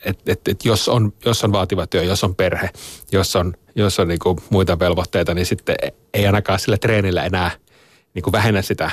että 0.05 0.31
et, 0.31 0.47
et 0.47 0.65
jos, 0.65 0.89
on, 0.89 1.13
jos 1.25 1.43
on 1.43 1.51
vaativa 1.51 1.87
työ, 1.87 2.03
jos 2.03 2.23
on 2.23 2.35
perhe, 2.35 2.69
jos 3.11 3.35
on, 3.35 3.53
jos 3.75 3.99
on 3.99 4.07
niinku 4.07 4.39
muita 4.49 4.79
velvoitteita, 4.79 5.33
niin 5.33 5.45
sitten 5.45 5.75
ei 6.13 6.25
ainakaan 6.25 6.59
sillä 6.59 6.77
treenillä 6.77 7.25
enää– 7.25 7.51
niin 8.13 8.23
kuin 8.23 8.31
vähennä 8.31 8.61
sitä 8.61 8.91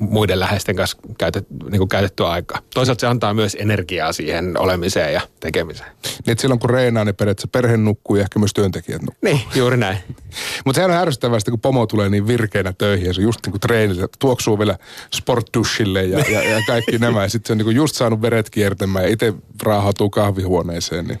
muiden 0.00 0.40
läheisten 0.40 0.76
kanssa 0.76 0.98
käytet, 1.18 1.46
niin 1.50 1.78
kuin 1.78 1.88
käytettyä 1.88 2.28
aikaa. 2.28 2.58
Toisaalta 2.74 3.00
se 3.00 3.06
antaa 3.06 3.34
myös 3.34 3.56
energiaa 3.60 4.12
siihen 4.12 4.58
olemiseen 4.58 5.14
ja 5.14 5.20
tekemiseen. 5.40 5.90
Niin, 6.04 6.32
että 6.32 6.42
silloin 6.42 6.60
kun 6.60 6.70
reinaa, 6.70 7.04
niin 7.04 7.14
periaatteessa 7.14 7.48
perhe 7.52 7.76
nukkuu 7.76 8.16
ja 8.16 8.22
ehkä 8.22 8.38
myös 8.38 8.54
työntekijät 8.54 9.02
nukkuu. 9.02 9.18
Niin, 9.22 9.40
juuri 9.54 9.76
näin. 9.76 9.98
Mutta 10.64 10.76
sehän 10.78 10.90
on 10.90 10.96
ärsyttävästi, 10.96 11.50
kun 11.50 11.60
pomo 11.60 11.86
tulee 11.86 12.08
niin 12.08 12.26
virkeänä 12.26 12.72
töihin 12.78 13.06
ja 13.06 13.14
se 13.14 13.22
just 13.22 13.40
niin 13.46 13.52
kuin 13.52 13.60
treenillä 13.60 14.08
tuoksuu 14.18 14.58
vielä 14.58 14.78
sportdushille 15.14 16.04
ja, 16.04 16.18
ja, 16.18 16.42
ja 16.42 16.62
kaikki 16.66 16.98
nämä. 17.08 17.22
Ja 17.22 17.28
sitten 17.28 17.48
se 17.48 17.52
on 17.52 17.58
niin 17.58 17.66
kuin 17.66 17.76
just 17.76 17.96
saanut 17.96 18.22
veret 18.22 18.50
kiertämään 18.50 19.04
ja 19.04 19.10
itse 19.10 19.34
raahautuu 19.62 20.10
kahvihuoneeseen, 20.10 21.04
niin 21.04 21.20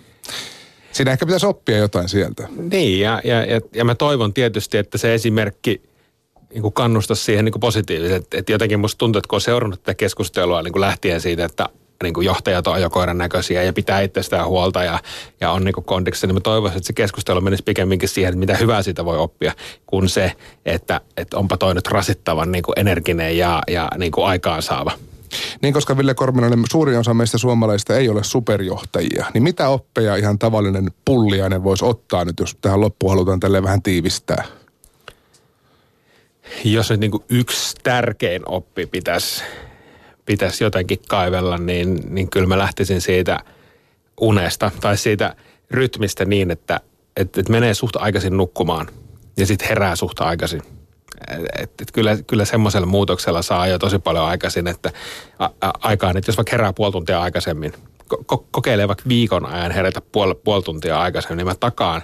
Siinä 0.92 1.12
ehkä 1.12 1.26
pitäisi 1.26 1.46
oppia 1.46 1.76
jotain 1.76 2.08
sieltä. 2.08 2.48
Niin, 2.70 3.00
ja, 3.00 3.20
ja, 3.24 3.44
ja, 3.44 3.60
ja 3.74 3.84
mä 3.84 3.94
toivon 3.94 4.34
tietysti, 4.34 4.78
että 4.78 4.98
se 4.98 5.14
esimerkki 5.14 5.82
niin 6.52 6.62
kuin 6.62 6.74
kannusta 6.74 7.14
siihen 7.14 7.44
niin 7.44 7.52
kuin 7.52 7.60
positiivisesti. 7.60 8.36
Että 8.38 8.52
jotenkin 8.52 8.80
musta 8.80 8.98
tuntuu, 8.98 9.18
että 9.18 9.28
kun 9.28 9.36
on 9.36 9.40
seurannut 9.40 9.82
tätä 9.82 9.94
keskustelua 9.94 10.62
niin 10.62 10.72
kuin 10.72 10.80
lähtien 10.80 11.20
siitä, 11.20 11.44
että 11.44 11.68
niin 12.02 12.14
kuin 12.14 12.24
johtajat 12.24 12.66
on 12.66 12.74
ajokoiran 12.74 13.18
näköisiä 13.18 13.62
ja 13.62 13.72
pitää 13.72 14.00
itsestään 14.00 14.46
huolta 14.46 14.84
ja, 14.84 14.98
ja 15.40 15.50
on 15.50 15.64
niin 15.64 15.74
kondiksessa, 15.74 16.26
niin 16.26 16.34
mä 16.34 16.40
toivoisin, 16.40 16.76
että 16.76 16.86
se 16.86 16.92
keskustelu 16.92 17.40
menisi 17.40 17.62
pikemminkin 17.62 18.08
siihen, 18.08 18.28
että 18.28 18.38
mitä 18.38 18.56
hyvää 18.56 18.82
siitä 18.82 19.04
voi 19.04 19.18
oppia, 19.18 19.52
kuin 19.86 20.08
se, 20.08 20.32
että, 20.66 21.00
että 21.16 21.38
onpa 21.38 21.56
toi 21.56 21.74
nyt 21.74 21.88
rasittavan 21.88 22.52
niin 22.52 22.62
kuin 22.62 22.74
energinen 22.76 23.38
ja, 23.38 23.62
ja 23.68 23.88
niin 23.98 24.12
kuin 24.12 24.26
aikaansaava. 24.26 24.92
Niin, 25.62 25.74
koska 25.74 25.96
Ville 25.96 26.14
Korminanen, 26.14 26.64
suurin 26.70 26.98
osa 26.98 27.14
meistä 27.14 27.38
suomalaisista 27.38 27.96
ei 27.96 28.08
ole 28.08 28.24
superjohtajia, 28.24 29.26
niin 29.34 29.42
mitä 29.42 29.68
oppeja 29.68 30.16
ihan 30.16 30.38
tavallinen 30.38 30.90
pulliainen 31.04 31.64
voisi 31.64 31.84
ottaa 31.84 32.24
nyt, 32.24 32.40
jos 32.40 32.56
tähän 32.60 32.80
loppuun 32.80 33.12
halutaan 33.12 33.40
tälle 33.40 33.62
vähän 33.62 33.82
tiivistää? 33.82 34.44
Jos 36.64 36.90
nyt 36.90 37.00
niin 37.00 37.10
kuin 37.10 37.24
yksi 37.28 37.76
tärkein 37.82 38.42
oppi 38.46 38.86
pitäisi, 38.86 39.44
pitäisi 40.26 40.64
jotenkin 40.64 40.98
kaivella, 41.08 41.58
niin, 41.58 42.00
niin 42.08 42.30
kyllä 42.30 42.46
mä 42.46 42.58
lähtisin 42.58 43.00
siitä 43.00 43.38
unesta 44.20 44.70
tai 44.80 44.96
siitä 44.96 45.36
rytmistä 45.70 46.24
niin, 46.24 46.50
että, 46.50 46.80
että, 47.16 47.40
että 47.40 47.52
menee 47.52 47.74
suht 47.74 47.96
aikaisin 47.96 48.36
nukkumaan 48.36 48.88
ja 49.36 49.46
sitten 49.46 49.68
herää 49.68 49.96
suht 49.96 50.20
aikaisin. 50.20 50.62
Et, 51.58 51.80
et 51.80 51.92
kyllä, 51.92 52.18
kyllä 52.26 52.44
semmoisella 52.44 52.86
muutoksella 52.86 53.42
saa 53.42 53.66
jo 53.66 53.78
tosi 53.78 53.98
paljon 53.98 54.24
aikaisin, 54.24 54.66
että 54.66 54.90
a, 55.38 55.44
a, 55.60 55.72
aikaan, 55.80 56.16
että 56.16 56.28
jos 56.28 56.36
vaikka 56.36 56.50
herää 56.52 56.72
puoli 56.72 56.92
tuntia 56.92 57.20
aikaisemmin, 57.22 57.72
ko, 58.26 58.46
kokeilee 58.50 58.88
vaikka 58.88 59.04
viikon 59.08 59.46
ajan 59.46 59.72
herätä 59.72 60.00
puoli, 60.00 60.34
puoli 60.34 60.62
tuntia 60.62 61.00
aikaisemmin, 61.00 61.36
niin 61.36 61.46
mä 61.46 61.54
takaan, 61.54 62.02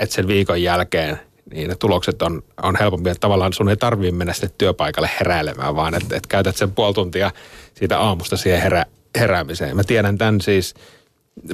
että 0.00 0.14
sen 0.14 0.28
viikon 0.28 0.62
jälkeen 0.62 1.20
niin 1.52 1.68
ne 1.68 1.74
tulokset 1.74 2.22
on, 2.22 2.42
on 2.62 2.76
helpompi, 2.80 3.10
että 3.10 3.20
tavallaan 3.20 3.52
sun 3.52 3.68
ei 3.68 3.76
tarvitse 3.76 4.16
mennä 4.16 4.32
sitten 4.32 4.50
työpaikalle 4.58 5.10
heräilemään, 5.20 5.76
vaan 5.76 5.94
että, 5.94 6.16
että 6.16 6.28
käytät 6.28 6.56
sen 6.56 6.72
puoli 6.72 6.94
tuntia 6.94 7.30
siitä 7.74 7.98
aamusta 7.98 8.36
siihen 8.36 8.62
herä, 8.62 8.86
heräämiseen. 9.18 9.76
Mä 9.76 9.84
tiedän 9.84 10.18
tämän 10.18 10.40
siis 10.40 10.74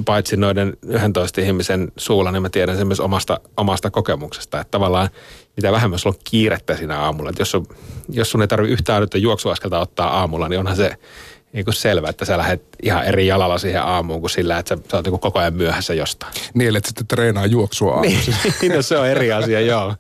paitsi 0.05 0.37
noiden 0.37 0.77
11 0.83 1.41
ihmisen 1.41 1.93
suulla, 1.97 2.33
niin 2.33 2.43
mä 2.43 2.49
tiedän 2.49 2.77
sen 2.77 2.87
myös 2.87 3.01
omasta, 3.01 3.41
omasta 3.57 3.91
kokemuksesta, 3.91 4.61
että 4.61 4.71
tavallaan 4.71 5.09
mitä 5.57 5.73
vähemmän 5.73 5.99
sulla 5.99 6.17
on 6.17 6.23
kiirettä 6.31 6.77
siinä 6.77 7.01
aamulla. 7.01 7.31
Että 7.31 7.41
jos, 7.43 7.51
sun, 7.51 7.67
jos 8.09 8.31
sun 8.31 8.43
ei 8.43 8.49
tarvitse 8.49 8.73
yhtään 8.73 9.01
nyt 9.01 9.15
juoksuaskelta 9.15 9.81
ottaa 9.81 10.19
aamulla, 10.19 10.49
niin 10.49 10.61
onhan 10.61 10.77
se 10.77 10.97
niin 11.53 11.65
kuin 11.65 11.75
selvä, 11.75 12.09
että 12.09 12.25
sä 12.25 12.39
lähdet 12.39 12.63
ihan 12.83 13.05
eri 13.05 13.27
jalalla 13.27 13.59
siihen 13.59 13.83
aamuun 13.83 14.21
kuin 14.21 14.31
sillä, 14.31 14.59
että 14.59 14.77
sä, 14.77 14.83
sä 14.91 14.97
oot 14.97 15.07
niin 15.07 15.21
koko 15.21 15.39
ajan 15.39 15.55
myöhässä 15.55 15.95
jostain. 15.95 16.33
Niin, 16.55 16.77
että 16.77 16.89
sitten 16.89 17.07
treenaa 17.07 17.47
juoksua 17.47 17.95
aamuisin. 17.95 18.35
niin, 18.61 18.73
no 18.77 18.83
se 18.83 18.99
on 18.99 19.09
eri 19.09 19.33
asia, 19.33 19.61
joo. 19.61 19.95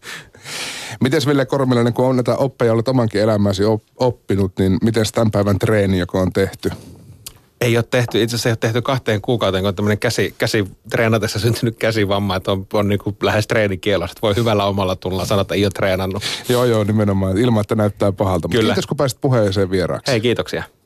Miten 1.00 1.22
Ville 1.26 1.46
Kormilainen, 1.46 1.92
kun 1.92 2.06
on 2.06 2.16
näitä 2.16 2.36
oppeja, 2.36 2.72
olet 2.72 2.88
omankin 2.88 3.20
elämäsi 3.20 3.62
oppinut, 3.96 4.52
niin 4.58 4.78
miten 4.82 5.04
tämän 5.14 5.30
päivän 5.30 5.58
treeni, 5.58 5.98
joka 5.98 6.18
on 6.18 6.32
tehty? 6.32 6.70
Ei 7.60 7.76
ole 7.76 7.84
tehty, 7.90 8.22
itse 8.22 8.36
asiassa 8.36 8.48
ei 8.48 8.52
ole 8.52 8.56
tehty 8.56 8.82
kahteen 8.82 9.20
kuukauteen, 9.20 9.62
kun 9.62 9.68
on 9.68 9.74
tämmöinen 9.74 9.98
käsi, 9.98 10.34
käsi 10.38 10.64
treenatessa 10.90 11.38
syntynyt 11.38 11.76
käsivamma, 11.78 12.36
että 12.36 12.52
on, 12.52 12.66
on 12.72 12.88
niin 12.88 12.98
kuin 12.98 13.16
lähes 13.22 13.46
treenikielossa. 13.46 14.18
Voi 14.22 14.36
hyvällä 14.36 14.64
omalla 14.64 14.96
tunnolla 14.96 15.24
sanoa, 15.24 15.42
että 15.42 15.54
ei 15.54 15.64
ole 15.64 15.70
treenannut. 15.70 16.22
joo, 16.48 16.64
joo, 16.64 16.84
nimenomaan. 16.84 17.38
Ilman, 17.38 17.60
että 17.60 17.74
näyttää 17.74 18.12
pahalta. 18.12 18.48
Kyllä. 18.48 18.62
Mutta 18.62 18.74
kiitos, 18.74 18.86
kun 18.86 18.96
pääsit 18.96 19.20
puheeseen 19.20 19.70
vieraaksi. 19.70 20.12
Hei, 20.12 20.20
kiitoksia. 20.20 20.62